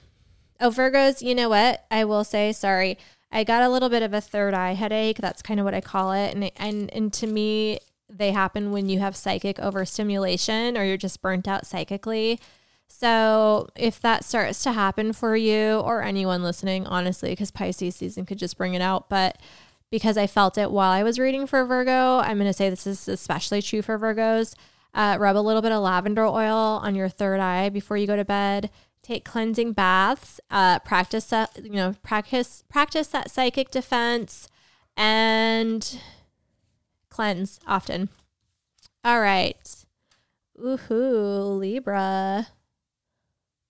[0.60, 1.86] Oh, Virgos, you know what?
[1.90, 2.98] I will say sorry.
[3.32, 5.18] I got a little bit of a third eye headache.
[5.18, 6.36] That's kind of what I call it.
[6.36, 7.80] And and and to me,
[8.10, 12.40] they happen when you have psychic overstimulation or you're just burnt out psychically.
[12.88, 18.26] So, if that starts to happen for you or anyone listening, honestly, because Pisces season
[18.26, 19.38] could just bring it out, but
[19.92, 22.88] because I felt it while I was reading for Virgo, I'm going to say this
[22.88, 24.56] is especially true for Virgos.
[24.94, 28.16] Uh, rub a little bit of lavender oil on your third eye before you go
[28.16, 28.72] to bed.
[29.04, 30.40] Take cleansing baths.
[30.50, 34.48] Uh, practice that, you know, practice practice that psychic defense,
[34.98, 36.00] and
[37.20, 38.08] cleanse often.
[39.04, 39.86] All right.
[40.58, 42.48] Woohoo, Libra.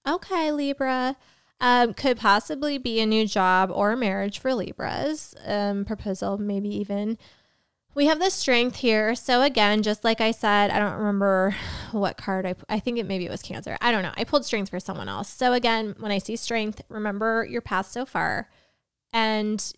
[0.08, 1.16] Okay, Libra.
[1.60, 5.34] Um, could possibly be a new job or marriage for Libras.
[5.44, 7.18] Um, proposal, maybe even.
[7.96, 9.16] We have the strength here.
[9.16, 11.56] So again, just like I said, I don't remember
[11.92, 12.54] what card I.
[12.70, 13.80] I think it maybe it was Cancer.
[13.82, 14.14] I don't know.
[14.16, 15.28] I pulled strength for someone else.
[15.28, 18.48] So again, when I see strength, remember your path so far,
[19.12, 19.74] and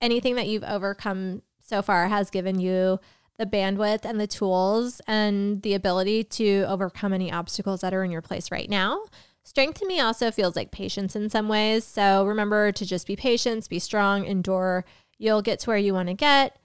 [0.00, 3.00] anything that you've overcome so far has given you
[3.38, 8.10] the bandwidth and the tools and the ability to overcome any obstacles that are in
[8.10, 9.00] your place right now.
[9.42, 11.84] Strength to me also feels like patience in some ways.
[11.84, 14.84] So remember to just be patient, be strong, endure.
[15.18, 16.58] You'll get to where you want to get.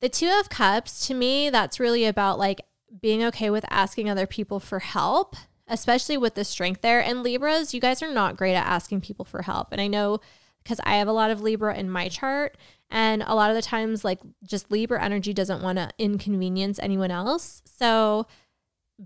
[0.00, 2.60] The Two of Cups, to me, that's really about like
[3.00, 5.36] being okay with asking other people for help,
[5.68, 7.00] especially with the strength there.
[7.02, 9.72] And Libras, you guys are not great at asking people for help.
[9.72, 10.20] And I know
[10.62, 12.56] because I have a lot of Libra in my chart.
[12.90, 17.10] And a lot of the times, like just Libra energy doesn't want to inconvenience anyone
[17.10, 17.62] else.
[17.64, 18.26] So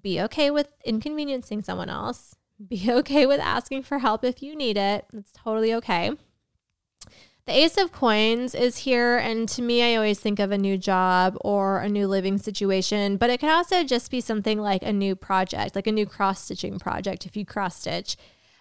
[0.01, 2.37] be okay with inconveniencing someone else.
[2.68, 5.07] Be okay with asking for help if you need it.
[5.12, 6.12] It's totally okay.
[7.47, 9.18] The Ace of Coins is here.
[9.18, 13.16] And to me, I always think of a new job or a new living situation,
[13.16, 16.43] but it can also just be something like a new project, like a new cross
[16.45, 18.16] stitching project if you cross stitch.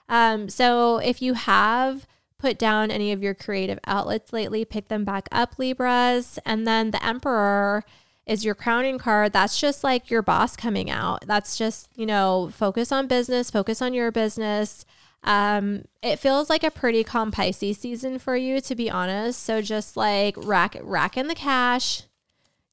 [0.10, 2.06] Um, so if you have
[2.44, 6.38] put down any of your creative outlets lately, pick them back up, Libras.
[6.46, 7.86] And then the Emperor
[8.26, 9.32] is your crowning card.
[9.32, 11.26] That's just like your boss coming out.
[11.26, 14.84] That's just, you know, focus on business, focus on your business.
[15.24, 19.42] Um, it feels like a pretty calm Pisces season for you, to be honest.
[19.42, 22.04] So just like rack rack in the cash,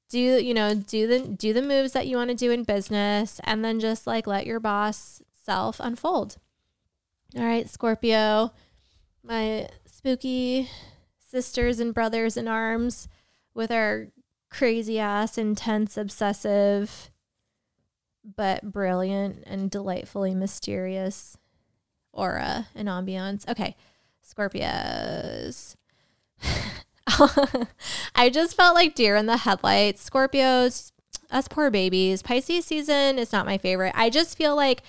[0.09, 3.41] do you know, do the do the moves that you want to do in business,
[3.45, 6.39] and then just like let your boss self unfold.
[7.37, 8.51] All right, Scorpio
[9.23, 10.69] my spooky
[11.19, 13.09] sisters and brothers in arms
[13.55, 14.09] with our
[14.51, 17.11] crazy ass, intense, obsessive,
[18.37, 21.37] but brilliant and delightfully mysterious
[22.13, 23.49] aura and ambiance.
[23.49, 23.77] Okay,
[24.27, 25.77] Scorpios.
[28.15, 30.09] I just felt like deer in the headlights.
[30.09, 30.93] Scorpios,
[31.31, 32.23] us poor babies.
[32.23, 33.93] Pisces season is not my favorite.
[33.97, 34.83] I just feel like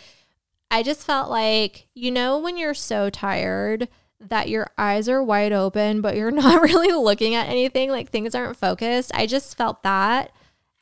[0.69, 3.87] I just felt like, you know, when you're so tired
[4.29, 8.35] that your eyes are wide open, but you're not really looking at anything, like things
[8.35, 9.11] aren't focused.
[9.13, 10.31] I just felt that.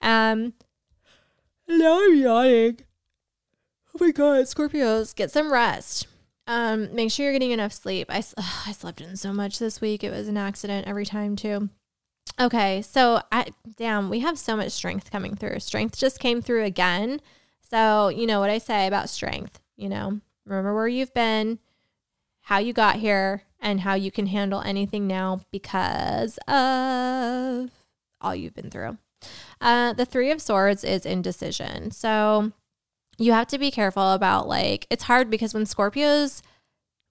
[0.01, 0.53] Um,
[1.67, 2.79] now I'm yawning.
[3.93, 6.07] Oh my God, Scorpios, get some rest.
[6.47, 8.07] Um, make sure you're getting enough sleep.
[8.09, 10.03] I, ugh, I slept in so much this week.
[10.03, 11.69] It was an accident every time, too.
[12.39, 15.59] Okay, so I damn, we have so much strength coming through.
[15.59, 17.21] Strength just came through again.
[17.69, 21.59] So, you know what I say about strength, you know, remember where you've been,
[22.49, 27.69] how you got here, and how you can handle anything now because of
[28.19, 28.97] all you've been through.
[29.61, 31.91] Uh, the Three of Swords is indecision.
[31.91, 32.51] So,
[33.19, 36.41] you have to be careful about like, it's hard because when Scorpios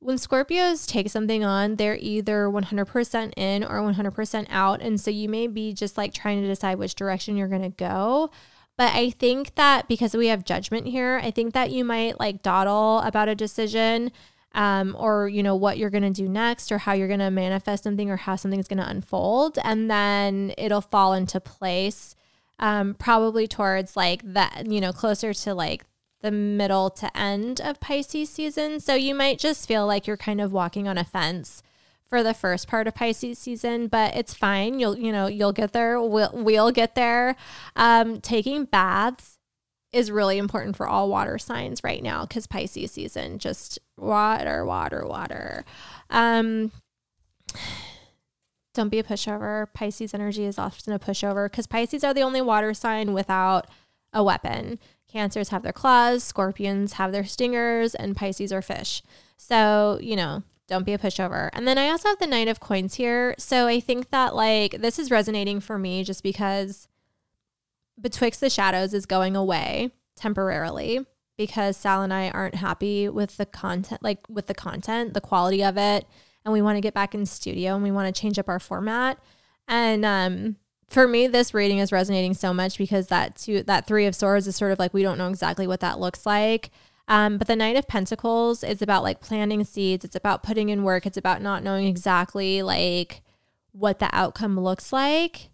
[0.00, 4.80] when Scorpios take something on, they're either 100% in or 100% out.
[4.80, 7.68] And so you may be just like trying to decide which direction you're going to
[7.68, 8.30] go.
[8.76, 12.42] But I think that because we have judgment here, I think that you might like
[12.42, 14.12] dawdle about a decision
[14.58, 17.30] um, or, you know, what you're going to do next or how you're going to
[17.30, 19.56] manifest something or how something's going to unfold.
[19.62, 22.16] And then it'll fall into place
[22.58, 25.84] um, probably towards like that, you know, closer to like
[26.22, 28.80] the middle to end of Pisces season.
[28.80, 31.62] So you might just feel like you're kind of walking on a fence
[32.04, 34.80] for the first part of Pisces season, but it's fine.
[34.80, 36.02] You'll, you know, you'll get there.
[36.02, 37.36] We'll, we'll get there.
[37.76, 39.37] Um, taking baths
[39.92, 45.06] is really important for all water signs right now because Pisces season, just water, water,
[45.06, 45.64] water.
[46.10, 46.72] Um,
[48.74, 49.66] don't be a pushover.
[49.72, 53.66] Pisces energy is often a pushover because Pisces are the only water sign without
[54.12, 54.78] a weapon.
[55.10, 59.02] Cancers have their claws, scorpions have their stingers, and Pisces are fish.
[59.38, 61.48] So, you know, don't be a pushover.
[61.54, 63.34] And then I also have the Knight of Coins here.
[63.38, 66.88] So I think that like this is resonating for me just because
[68.00, 71.04] Betwixt the Shadows is going away temporarily
[71.36, 75.62] because Sal and I aren't happy with the content, like with the content, the quality
[75.62, 76.06] of it.
[76.44, 78.58] And we want to get back in studio and we want to change up our
[78.58, 79.18] format.
[79.66, 80.56] And um,
[80.88, 84.46] for me, this reading is resonating so much because that two, that three of swords
[84.46, 86.70] is sort of like we don't know exactly what that looks like.
[87.06, 90.04] Um, but the Knight of Pentacles is about like planting seeds.
[90.04, 91.06] It's about putting in work.
[91.06, 93.22] It's about not knowing exactly like
[93.72, 95.50] what the outcome looks like,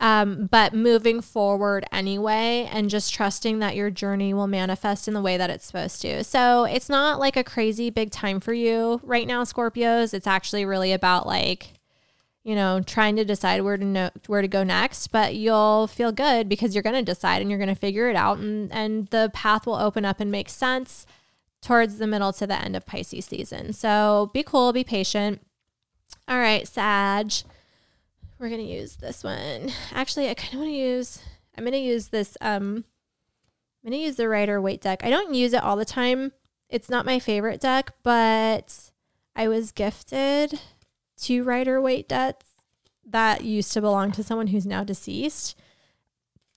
[0.00, 5.20] um, but moving forward anyway and just trusting that your journey will manifest in the
[5.20, 6.24] way that it's supposed to.
[6.24, 10.14] So it's not like a crazy big time for you right now, Scorpios.
[10.14, 11.74] It's actually really about like
[12.42, 16.10] you know, trying to decide where to know where to go next, but you'll feel
[16.10, 19.08] good because you're going to decide and you're going to figure it out and and
[19.08, 21.06] the path will open up and make sense
[21.60, 23.74] towards the middle to the end of Pisces season.
[23.74, 25.42] So, be cool, be patient.
[26.26, 27.32] All right, Sag.
[28.40, 29.70] We're going to use this one.
[29.92, 31.20] Actually, I kind of want to use
[31.58, 32.84] I'm going to use this um
[33.84, 35.04] I'm going to use the Rider-Waite deck.
[35.04, 36.32] I don't use it all the time.
[36.68, 38.90] It's not my favorite deck, but
[39.36, 40.60] I was gifted
[41.18, 42.46] two Rider-Waite decks
[43.06, 45.54] that used to belong to someone who's now deceased.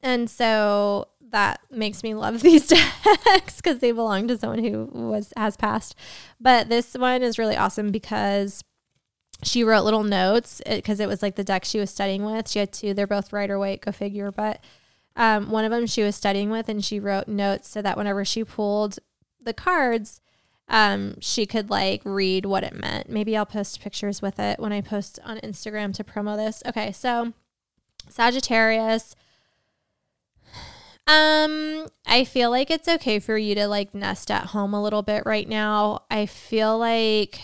[0.02, 5.34] And so that makes me love these decks because they belong to someone who was
[5.36, 5.96] has passed.
[6.40, 8.64] But this one is really awesome because
[9.42, 12.50] she wrote little notes because it, it, was like the deck she was studying with.
[12.50, 12.94] She had two.
[12.94, 14.32] They're both Rider-Waite, go figure.
[14.32, 14.64] But
[15.16, 18.24] um, one of them she was studying with, and she wrote notes so that whenever
[18.24, 19.00] she pulled
[19.42, 20.22] the cards,
[20.70, 23.10] um, she could like read what it meant.
[23.10, 26.64] Maybe I'll post pictures with it when I post on Instagram to promo this.
[26.66, 27.34] Okay, so
[28.10, 29.16] Sagittarius.
[31.06, 35.02] Um, I feel like it's okay for you to like nest at home a little
[35.02, 36.04] bit right now.
[36.10, 37.42] I feel like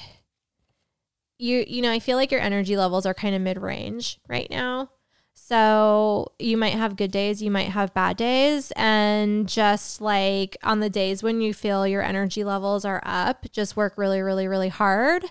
[1.40, 4.92] you you know, I feel like your energy levels are kind of mid-range right now.
[5.34, 8.72] So you might have good days, you might have bad days.
[8.76, 13.76] And just like on the days when you feel your energy levels are up, just
[13.76, 15.26] work really, really, really hard.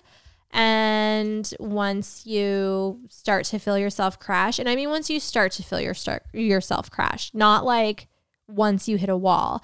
[0.51, 5.63] And once you start to feel yourself crash, and I mean, once you start to
[5.63, 8.07] feel your start, yourself crash, not like
[8.47, 9.63] once you hit a wall,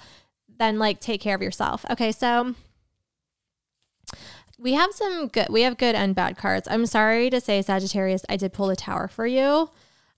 [0.58, 1.84] then like take care of yourself.
[1.90, 2.54] Okay, so
[4.58, 6.66] we have some good, we have good and bad cards.
[6.70, 9.70] I'm sorry to say, Sagittarius, I did pull the tower for you.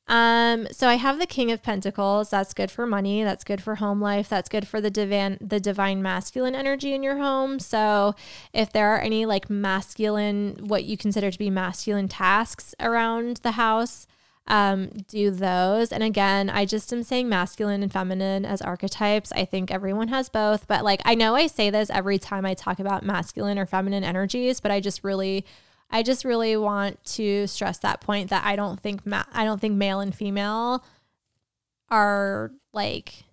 [0.08, 2.30] Um, so I have the King of Pentacles.
[2.30, 3.22] That's good for money.
[3.22, 4.28] That's good for home life.
[4.28, 7.58] That's good for the divine the divine masculine energy in your home.
[7.58, 8.14] So
[8.54, 13.52] if there are any like masculine, what you consider to be masculine tasks around the
[13.52, 14.06] house,
[14.48, 15.92] um, do those.
[15.92, 19.30] And again, I just am saying masculine and feminine as archetypes.
[19.32, 22.54] I think everyone has both, but like I know I say this every time I
[22.54, 25.44] talk about masculine or feminine energies, but I just really
[25.90, 29.60] I just really want to stress that point that I don't think ma- I don't
[29.60, 30.84] think male and female
[31.90, 33.24] are like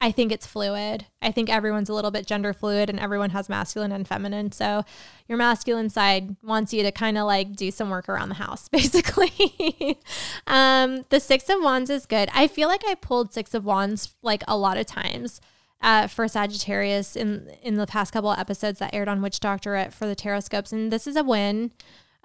[0.00, 1.06] I think it's fluid.
[1.22, 4.52] I think everyone's a little bit gender fluid and everyone has masculine and feminine.
[4.52, 4.84] So
[5.26, 8.68] your masculine side wants you to kind of like do some work around the house,
[8.70, 9.98] basically.
[10.46, 12.28] um, the Six of Wands is good.
[12.34, 15.40] I feel like I pulled Six of Wands like a lot of times.
[15.82, 20.06] Uh, for Sagittarius in in the past couple episodes that aired on Witch Doctorate for
[20.06, 21.70] the Tarotscopes, and this is a win.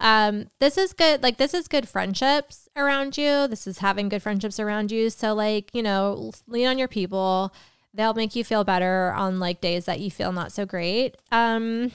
[0.01, 1.21] Um, this is good.
[1.21, 3.47] Like this is good friendships around you.
[3.47, 5.11] This is having good friendships around you.
[5.11, 7.53] So like, you know, lean on your people.
[7.93, 11.17] They'll make you feel better on like days that you feel not so great.
[11.31, 11.91] Um,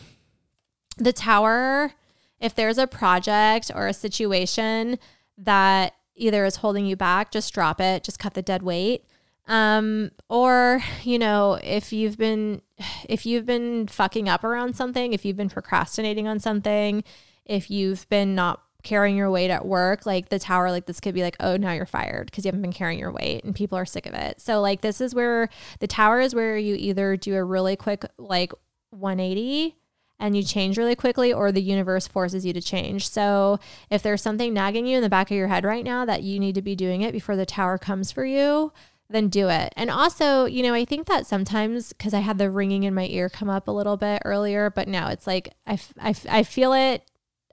[0.97, 1.93] the tower,
[2.41, 5.01] if there's a project or a situation
[5.37, 8.05] that either is holding you back, just drop it.
[8.05, 9.05] Just cut the dead weight.
[9.49, 12.63] Um, or, you know, if you've been
[13.09, 17.03] if you've been fucking up around something, if you've been procrastinating on something,
[17.47, 21.15] if you've been not carrying your weight at work, like the tower, like this could
[21.15, 23.77] be like, oh, now you're fired because you haven't been carrying your weight and people
[23.77, 24.41] are sick of it.
[24.41, 25.49] So, like, this is where
[25.81, 28.53] the tower is where you either do a really quick, like,
[28.91, 29.77] 180
[30.19, 33.09] and you change really quickly, or the universe forces you to change.
[33.09, 33.59] So,
[33.91, 36.39] if there's something nagging you in the back of your head right now that you
[36.39, 38.73] need to be doing it before the tower comes for you,
[39.11, 39.73] then do it.
[39.77, 43.07] And also, you know, I think that sometimes because I had the ringing in my
[43.07, 46.73] ear come up a little bit earlier, but now it's like I, I, I feel
[46.73, 47.03] it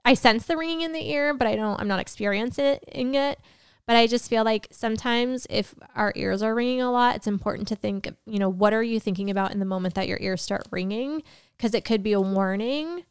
[0.04, 2.78] I sense the ringing in the ear, but I don't, I'm not experiencing
[3.14, 3.40] it.
[3.86, 7.68] But I just feel like sometimes if our ears are ringing a lot, it's important
[7.68, 10.40] to think, you know, what are you thinking about in the moment that your ears
[10.40, 11.22] start ringing?
[11.56, 13.04] Because it could be a warning.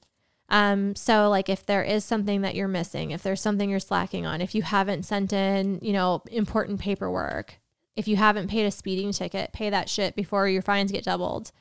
[0.50, 4.26] Um, so like if there is something that you're missing, if there's something you're slacking
[4.26, 7.60] on, if you haven't sent in, you know, important paperwork,
[7.96, 11.52] if you haven't paid a speeding ticket, pay that shit before your fines get doubled.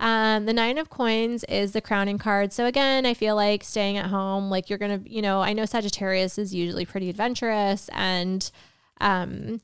[0.00, 2.54] Um, the nine of coins is the crowning card.
[2.54, 5.66] So again, I feel like staying at home, like you're gonna, you know, I know
[5.66, 8.50] Sagittarius is usually pretty adventurous, and
[9.02, 9.60] um,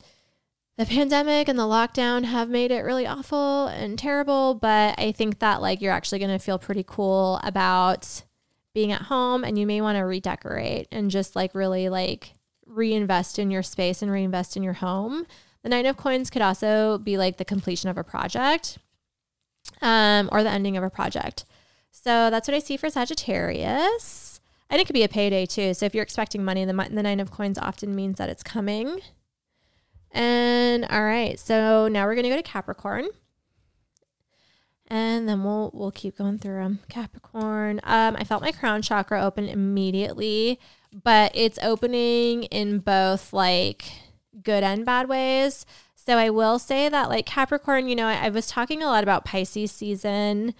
[0.77, 4.55] the pandemic and the lockdown have made it really awful and terrible.
[4.55, 8.23] But I think that like you're actually gonna feel pretty cool about
[8.75, 12.35] being at home, and you may want to redecorate and just like really like
[12.67, 15.27] reinvest in your space and reinvest in your home.
[15.63, 18.77] The nine of coins could also be like the completion of a project
[19.83, 21.45] um, or the ending of a project.
[21.91, 24.41] So that's what I see for Sagittarius.
[24.69, 25.75] And it could be a payday too.
[25.75, 29.01] So if you're expecting money, the, the Nine of Coins often means that it's coming.
[30.11, 33.09] And all right, so now we're going to go to Capricorn.
[34.89, 36.79] And then we'll we'll keep going through them.
[36.89, 37.81] Capricorn.
[37.83, 40.61] Um, I felt my crown chakra open immediately,
[40.93, 43.85] but it's opening in both like
[44.45, 45.67] good and bad ways.
[46.07, 49.03] So I will say that, like Capricorn, you know, I, I was talking a lot
[49.03, 50.55] about Pisces season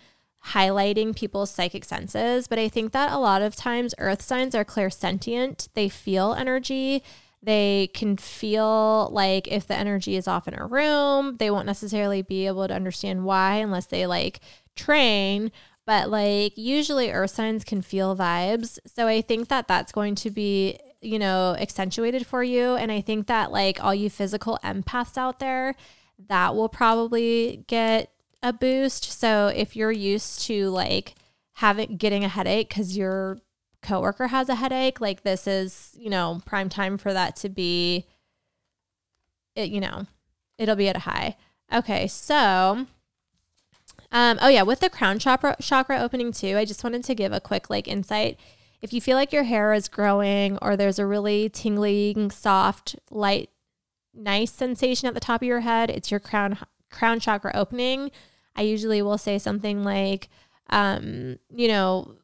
[0.47, 4.65] highlighting people's psychic senses, but I think that a lot of times earth signs are
[4.65, 5.69] clairsentient.
[5.75, 7.03] They feel energy.
[7.43, 12.23] They can feel like if the energy is off in a room, they won't necessarily
[12.23, 14.41] be able to understand why unless they like
[14.75, 15.53] train.
[15.85, 18.81] But like usually earth signs can feel vibes.
[18.85, 22.75] So I think that that's going to be you know, accentuated for you.
[22.75, 25.75] And I think that like all you physical empaths out there,
[26.29, 28.11] that will probably get
[28.43, 29.05] a boost.
[29.19, 31.15] So if you're used to like
[31.55, 33.39] having getting a headache because your
[33.83, 38.07] coworker has a headache, like this is, you know, prime time for that to be
[39.55, 40.07] it, you know,
[40.59, 41.37] it'll be at a high.
[41.73, 42.87] Okay, so
[44.13, 47.33] um, oh yeah, with the crown chakra chakra opening too, I just wanted to give
[47.33, 48.39] a quick like insight
[48.87, 53.51] if you feel like your hair is growing or there's a really tingling, soft, light,
[54.15, 56.57] nice sensation at the top of your head, it's your crown
[56.89, 58.13] crown chakra opening.
[58.55, 60.29] I usually will say something like,
[60.71, 62.15] um, you know,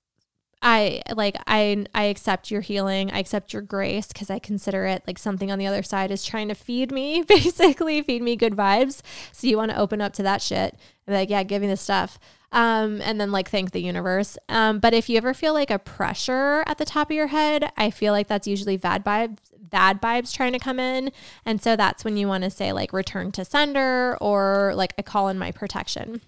[0.62, 3.10] I like I I accept your healing.
[3.10, 6.24] I accept your grace because I consider it like something on the other side is
[6.24, 9.02] trying to feed me, basically feed me good vibes.
[9.32, 10.76] So you want to open up to that shit.
[11.06, 12.18] And like, yeah, give me the stuff
[12.52, 14.36] um, and then like thank the universe.
[14.48, 17.72] Um, but if you ever feel like a pressure at the top of your head,
[17.76, 21.10] I feel like that's usually bad vibes, bad vibes trying to come in.
[21.46, 25.02] And so that's when you want to say like return to sender or like I
[25.02, 26.20] call in my protection.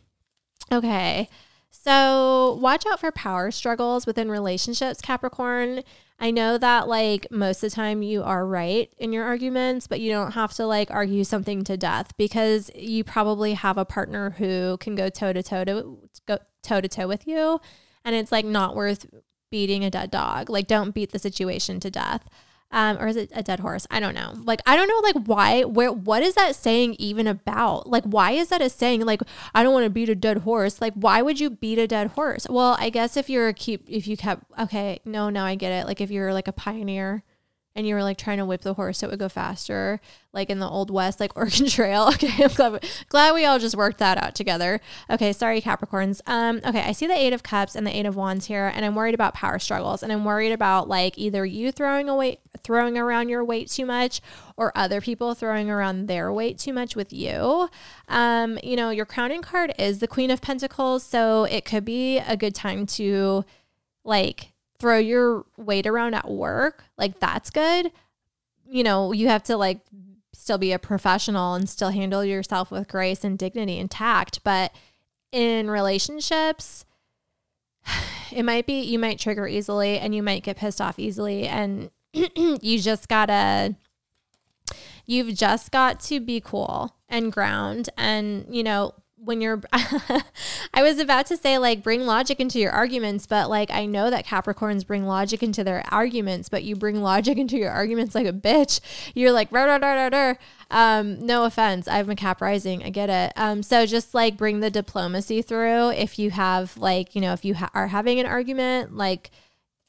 [0.73, 1.29] Okay.
[1.83, 5.83] So watch out for power struggles within relationships, Capricorn.
[6.21, 10.01] I know that like most of the time you are right in your arguments, but
[10.01, 14.31] you don't have to like argue something to death because you probably have a partner
[14.31, 17.61] who can go toe to toe to go toe to toe with you
[18.05, 19.07] and it's like not worth
[19.51, 20.49] beating a dead dog.
[20.49, 22.29] Like don't beat the situation to death
[22.75, 23.87] um, or is it a dead horse?
[23.89, 24.35] I don't know.
[24.43, 27.89] Like, I don't know, like, why, where, what is that saying even about?
[27.89, 29.07] Like, why is that a saying?
[29.07, 29.23] Like,
[29.55, 30.81] I don't want to beat a dead horse.
[30.81, 32.49] Like, why would you beat a dead horse?
[32.51, 35.71] Well, I guess if you're a keep, if you kept, okay, no, now I get
[35.71, 35.87] it.
[35.87, 37.23] Like, if you're like a pioneer
[37.77, 40.01] and you were like trying to whip the horse so it would go faster,
[40.33, 42.09] like in the old west, like Oregon Trail.
[42.15, 44.81] Okay, I'm glad, glad we all just worked that out together.
[45.11, 46.21] Okay, sorry Capricorns.
[46.27, 48.85] Um, okay, I see the Eight of Cups and the Eight of Wands here, and
[48.85, 52.97] I'm worried about power struggles, and I'm worried about like either you throwing away throwing
[52.97, 54.21] around your weight too much,
[54.57, 57.69] or other people throwing around their weight too much with you.
[58.09, 62.19] Um, you know, your crowning card is the Queen of Pentacles, so it could be
[62.19, 63.45] a good time to
[64.05, 67.91] like throw your weight around at work, like that's good.
[68.67, 69.81] You know, you have to like
[70.33, 74.43] still be a professional and still handle yourself with grace and dignity and tact.
[74.45, 74.75] But
[75.33, 76.85] in relationships,
[78.33, 81.47] it might be you might trigger easily and you might get pissed off easily.
[81.47, 83.77] And you just gotta,
[85.07, 88.93] you've just got to be cool and ground and, you know,
[89.25, 93.71] when you're I was about to say like bring logic into your arguments, but like
[93.71, 97.71] I know that Capricorns bring logic into their arguments, but you bring logic into your
[97.71, 98.81] arguments like a bitch.
[99.15, 100.35] You're like rah, rah, rah, rah.
[100.71, 103.33] Um, no offense, I'm a Cap rising, I get it.
[103.37, 107.45] Um, so just like bring the diplomacy through if you have like you know if
[107.45, 109.31] you ha- are having an argument like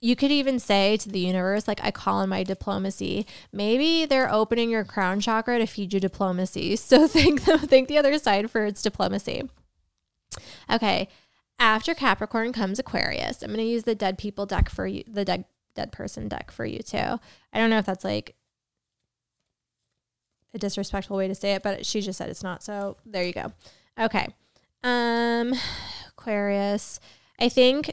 [0.05, 3.25] you could even say to the universe, like, I call in my diplomacy.
[3.51, 6.75] Maybe they're opening your crown chakra to feed you diplomacy.
[6.85, 9.49] So thank them, thank the other side for its diplomacy.
[10.71, 11.07] Okay.
[11.57, 13.41] After Capricorn comes Aquarius.
[13.41, 16.51] I'm going to use the dead people deck for you, the dead, dead person deck
[16.51, 16.97] for you too.
[16.97, 18.35] I don't know if that's like
[20.53, 22.61] a disrespectful way to say it, but she just said it's not.
[22.61, 23.51] So there you go.
[23.99, 24.27] Okay.
[24.83, 25.55] Um,
[26.09, 26.99] Aquarius.
[27.39, 27.91] I think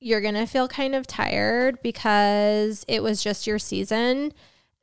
[0.00, 4.32] you're going to feel kind of tired because it was just your season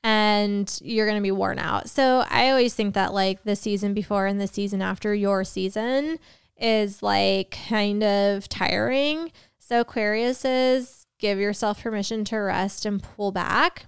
[0.03, 1.89] and you're going to be worn out.
[1.89, 6.20] So I always think that like the season before and the season after your season
[6.57, 9.32] is like kind of tiring.
[9.59, 13.86] So Aquarius is give yourself permission to rest and pull back.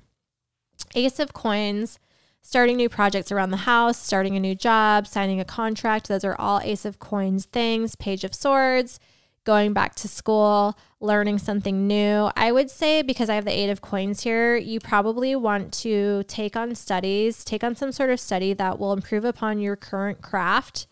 [0.93, 1.99] Ace of coins,
[2.41, 6.07] starting new projects around the house, starting a new job, signing a contract.
[6.07, 7.95] Those are all Ace of coins things.
[7.95, 8.99] Page of swords,
[9.43, 12.29] going back to school, learning something new.
[12.35, 16.23] I would say, because I have the Eight of Coins here, you probably want to
[16.23, 20.21] take on studies, take on some sort of study that will improve upon your current
[20.21, 20.87] craft,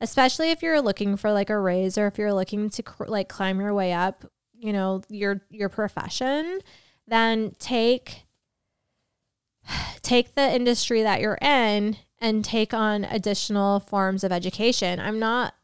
[0.00, 3.28] especially if you're looking for like a raise or if you're looking to cr- like
[3.28, 4.24] climb your way up,
[4.56, 6.60] you know, your your profession,
[7.06, 8.24] then take
[10.02, 15.00] take the industry that you're in and take on additional forms of education.
[15.00, 15.54] I'm not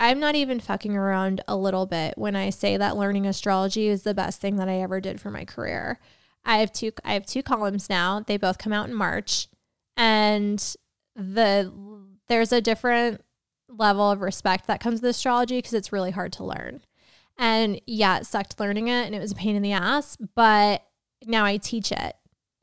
[0.00, 4.02] I'm not even fucking around a little bit when I say that learning astrology is
[4.02, 6.00] the best thing that I ever did for my career.
[6.42, 8.20] I have two I have two columns now.
[8.20, 9.48] They both come out in March.
[9.98, 10.58] And
[11.14, 11.70] the
[12.28, 13.22] there's a different
[13.68, 16.80] level of respect that comes with astrology because it's really hard to learn.
[17.36, 20.82] And yeah, it sucked learning it and it was a pain in the ass, but
[21.26, 22.16] now I teach it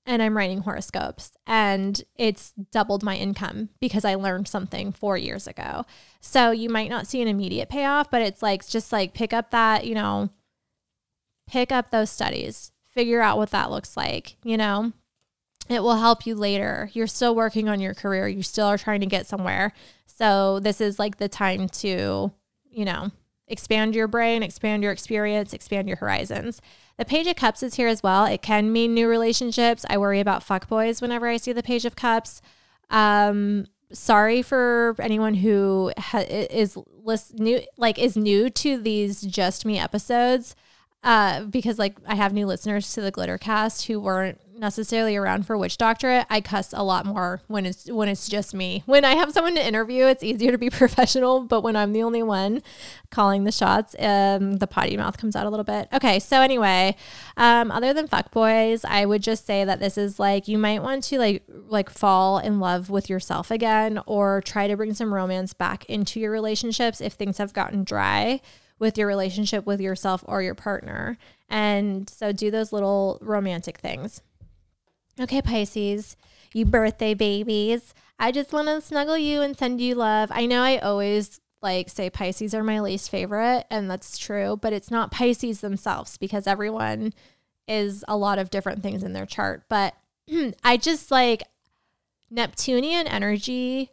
[0.08, 5.45] and I'm writing horoscopes and it's doubled my income because I learned something 4 years
[5.45, 5.86] ago.
[6.22, 9.51] So you might not see an immediate payoff, but it's like just like pick up
[9.51, 10.30] that, you know,
[11.45, 14.93] pick up those studies, figure out what that looks like, you know.
[15.70, 16.89] It will help you later.
[16.93, 19.74] You're still working on your career, you still are trying to get somewhere.
[20.05, 22.32] So this is like the time to,
[22.70, 23.12] you know,
[23.48, 26.62] expand your brain, expand your experience, expand your horizons.
[26.98, 28.26] The Page of Cups is here as well.
[28.26, 29.86] It can mean new relationships.
[29.89, 32.41] I worry about fuckboys whenever I see the Page of Cups.
[32.89, 39.66] Um, sorry for anyone who ha- is list- new, like is new to these Just
[39.66, 40.56] Me episodes,
[41.04, 45.58] uh, because like I have new listeners to the Glittercast who weren't necessarily around for
[45.58, 46.26] witch doctorate.
[46.30, 48.84] I cuss a lot more when it's when it's just me.
[48.86, 51.41] When I have someone to interview, it's easier to be professional.
[51.41, 52.64] But when I'm the only one
[53.10, 55.88] calling the shots, um, the potty mouth comes out a little bit.
[55.93, 56.95] Okay, so anyway,
[57.38, 60.82] um, other than fuck boys, I would just say that this is like you might
[60.82, 65.14] want to like like fall in love with yourself again, or try to bring some
[65.14, 68.41] romance back into your relationships if things have gotten dry
[68.80, 71.18] with your relationship with yourself or your partner.
[71.49, 74.22] And so do those little romantic things.
[75.20, 76.15] Okay, Pisces,
[76.53, 77.93] you birthday babies.
[78.20, 80.30] I just want to snuggle you and send you love.
[80.32, 84.74] I know I always like say Pisces are my least favorite, and that's true, but
[84.74, 87.13] it's not Pisces themselves because everyone
[87.68, 89.63] is a lot of different things in their chart.
[89.70, 89.95] But
[90.63, 91.43] I just like
[92.30, 93.89] Neptunian energy,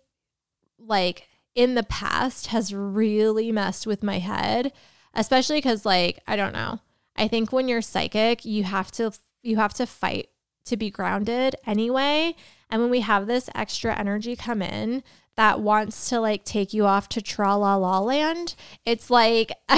[0.79, 4.73] like in the past, has really messed with my head,
[5.15, 6.81] especially because, like, I don't know.
[7.17, 9.13] I think when you're psychic, you have to
[9.43, 10.29] you have to fight
[10.65, 12.35] to be grounded anyway.
[12.71, 15.03] And when we have this extra energy come in,
[15.37, 18.55] that wants to like take you off to tra la la land.
[18.85, 19.53] It's like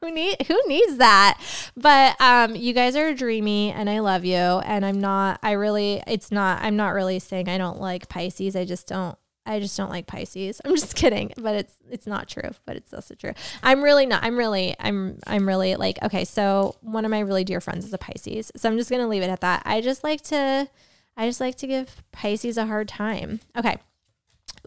[0.00, 1.40] who need who needs that?
[1.76, 6.02] But um you guys are dreamy and I love you and I'm not I really
[6.06, 8.56] it's not I'm not really saying I don't like Pisces.
[8.56, 9.16] I just don't
[9.48, 10.60] I just don't like Pisces.
[10.64, 13.32] I'm just kidding, but it's it's not true, but it's also true.
[13.62, 14.22] I'm really not.
[14.22, 16.24] I'm really I'm I'm really like okay.
[16.24, 19.22] So one of my really dear friends is a Pisces, so I'm just gonna leave
[19.22, 19.62] it at that.
[19.64, 20.68] I just like to
[21.16, 23.40] I just like to give Pisces a hard time.
[23.56, 23.78] Okay,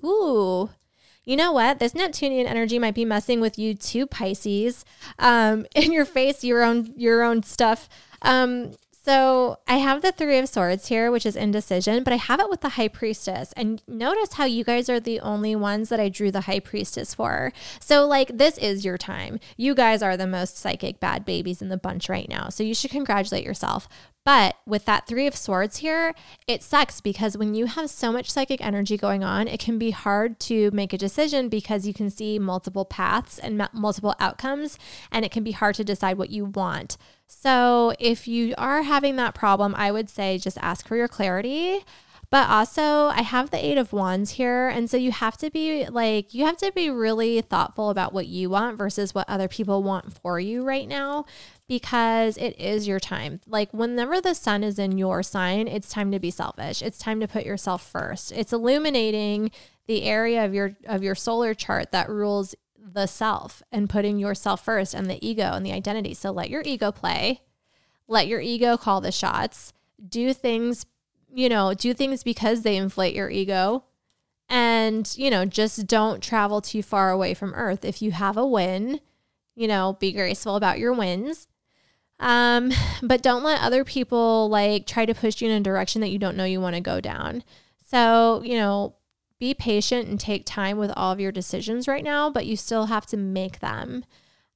[0.04, 0.70] Ooh.
[1.24, 1.80] You know what?
[1.80, 4.84] This Neptunian energy might be messing with you too, Pisces.
[5.20, 7.88] Um, in your face, your own your own stuff.
[8.24, 8.74] Um,
[9.04, 12.50] so I have the Three of Swords here, which is indecision, but I have it
[12.50, 13.52] with the High Priestess.
[13.54, 17.16] And notice how you guys are the only ones that I drew the High Priestess
[17.16, 17.52] for.
[17.80, 19.40] So, like, this is your time.
[19.58, 22.50] You guys are the most psychic bad babies in the bunch right now.
[22.50, 23.90] So, you should congratulate yourself.
[24.24, 26.14] But with that Three of Swords here,
[26.48, 29.92] it sucks because when you have so much psychic energy going on, it can be
[29.92, 34.78] hard to make a decision because you can see multiple paths and multiple outcomes,
[35.12, 36.98] and it can be hard to decide what you want.
[37.26, 41.80] So, if you are having that problem, I would say just ask for your clarity.
[42.30, 44.70] But also, I have the Eight of Wands here.
[44.70, 48.28] And so you have to be like, you have to be really thoughtful about what
[48.28, 51.26] you want versus what other people want for you right now
[51.72, 53.40] because it is your time.
[53.48, 56.82] Like whenever the sun is in your sign, it's time to be selfish.
[56.82, 58.34] It's time to put yourself first.
[58.34, 59.52] It's illuminating
[59.88, 64.66] the area of your of your solar chart that rules the self and putting yourself
[64.66, 66.14] first and the ego and the identity.
[66.14, 67.40] So let your ego play.
[68.06, 69.72] Let your ego call the shots.
[70.06, 70.86] Do things,
[71.34, 73.86] you know, do things because they inflate your ego.
[74.50, 77.86] And, you know, just don't travel too far away from earth.
[77.86, 79.00] If you have a win,
[79.56, 81.48] you know, be graceful about your wins
[82.22, 86.10] um, but don't let other people like try to push you in a direction that
[86.10, 87.44] you don't know you want to go down.
[87.86, 88.96] So, you know,
[89.40, 92.86] be patient and take time with all of your decisions right now, but you still
[92.86, 94.06] have to make them.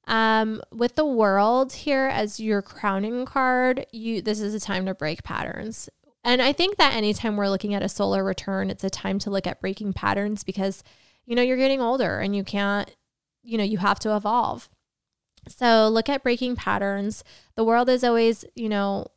[0.07, 4.93] Um, with the world here as your crowning card, you this is a time to
[4.93, 5.89] break patterns.
[6.23, 9.31] And I think that anytime we're looking at a solar return, it's a time to
[9.31, 10.83] look at breaking patterns because
[11.25, 12.95] you know you're getting older and you can't,
[13.41, 14.69] you know, you have to evolve.
[15.47, 17.23] So look at breaking patterns.
[17.55, 19.07] The world is always, you know,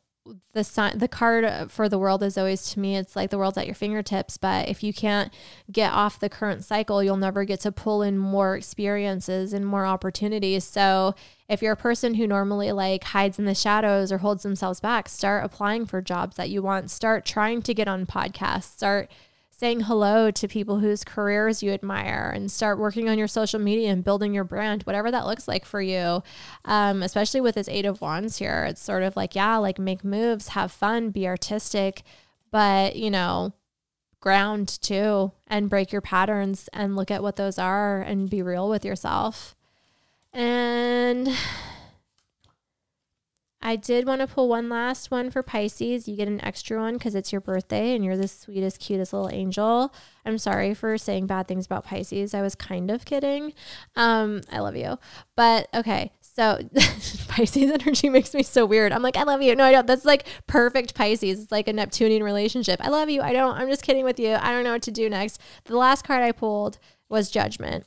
[0.53, 3.57] the sign, the card for the world is always to me it's like the world's
[3.57, 4.37] at your fingertips.
[4.37, 5.33] But if you can't
[5.71, 9.85] get off the current cycle you'll never get to pull in more experiences and more
[9.85, 10.63] opportunities.
[10.63, 11.15] So
[11.47, 15.09] if you're a person who normally like hides in the shadows or holds themselves back
[15.09, 16.91] start applying for jobs that you want.
[16.91, 18.75] Start trying to get on podcasts.
[18.75, 19.09] Start
[19.59, 23.91] saying hello to people whose careers you admire and start working on your social media
[23.91, 26.23] and building your brand, whatever that looks like for you.
[26.63, 30.05] Um, especially with this Eight of Wands here, it's sort of like, yeah, like make
[30.05, 32.03] moves, have fun, be artistic,
[32.51, 33.51] but, you know,
[34.21, 38.69] ground too and break your patterns and look at what those are and be real
[38.69, 39.57] with yourself.
[40.31, 41.27] And
[43.61, 46.07] I did want to pull one last one for Pisces.
[46.07, 49.29] You get an extra one because it's your birthday and you're the sweetest, cutest little
[49.29, 49.93] angel.
[50.25, 52.33] I'm sorry for saying bad things about Pisces.
[52.33, 53.53] I was kind of kidding.
[53.97, 54.97] Um, I love you.
[55.35, 56.59] But okay, so
[57.27, 58.93] Pisces energy makes me so weird.
[58.93, 59.53] I'm like, I love you.
[59.57, 59.87] No, I don't.
[59.87, 61.41] That's like perfect Pisces.
[61.41, 62.79] It's like a Neptunian relationship.
[62.81, 63.21] I love you.
[63.21, 63.57] I don't.
[63.57, 64.35] I'm just kidding with you.
[64.35, 65.41] I don't know what to do next.
[65.65, 66.79] The last card I pulled
[67.09, 67.85] was Judgment.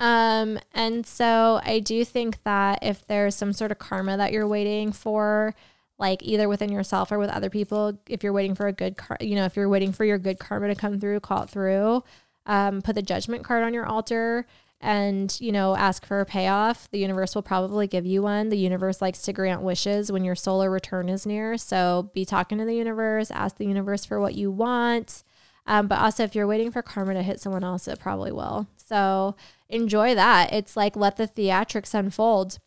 [0.00, 4.48] Um, and so I do think that if there's some sort of karma that you're
[4.48, 5.54] waiting for,
[5.98, 9.18] like either within yourself or with other people, if you're waiting for a good, car-
[9.20, 12.02] you know, if you're waiting for your good karma to come through, call it through.
[12.46, 14.46] Um, put the judgment card on your altar
[14.80, 18.48] and you know ask for a payoff the universe will probably give you one.
[18.48, 21.58] The universe likes to grant wishes when your solar return is near.
[21.58, 25.22] So be talking to the universe ask the universe for what you want.
[25.66, 28.66] Um, but also if you're waiting for karma to hit someone else it probably will.
[28.76, 29.36] So
[29.70, 30.52] enjoy that.
[30.52, 32.58] It's like let the theatrics unfold.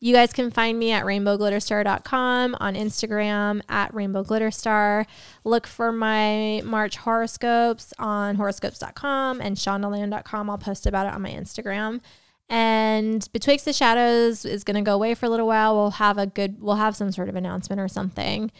[0.00, 5.06] You guys can find me at rainbowglitterstar.com on Instagram at rainbowglitterstar.
[5.44, 10.50] Look for my March horoscopes on horoscopes.com and shondaland.com.
[10.50, 12.00] I'll post about it on my Instagram.
[12.48, 15.74] And Betwixt the Shadows is going to go away for a little while.
[15.74, 18.52] We'll have a good, we'll have some sort of announcement or something.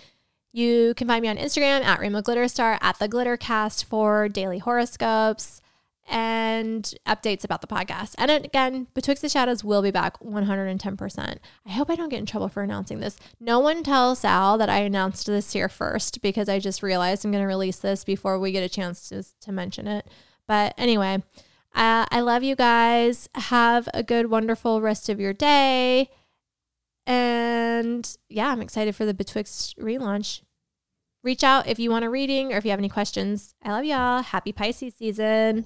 [0.53, 5.63] You can find me on Instagram at Rainbow Glitterstar at the Glittercast for daily horoscopes
[6.09, 8.15] and updates about the podcast.
[8.19, 11.39] And again, Betwixt the Shadows will be back 110%.
[11.67, 13.17] I hope I don't get in trouble for announcing this.
[13.39, 17.31] No one tell Sal that I announced this here first because I just realized I'm
[17.31, 20.07] going to release this before we get a chance to, to mention it.
[20.47, 21.23] But anyway,
[21.75, 23.29] uh, I love you guys.
[23.35, 26.11] Have a good, wonderful rest of your day.
[27.07, 30.43] And yeah, I'm excited for the Betwixt relaunch.
[31.23, 33.55] reach out if you want a reading or if you have any questions.
[33.63, 34.23] I love y'all.
[34.23, 35.65] Happy Pisces season.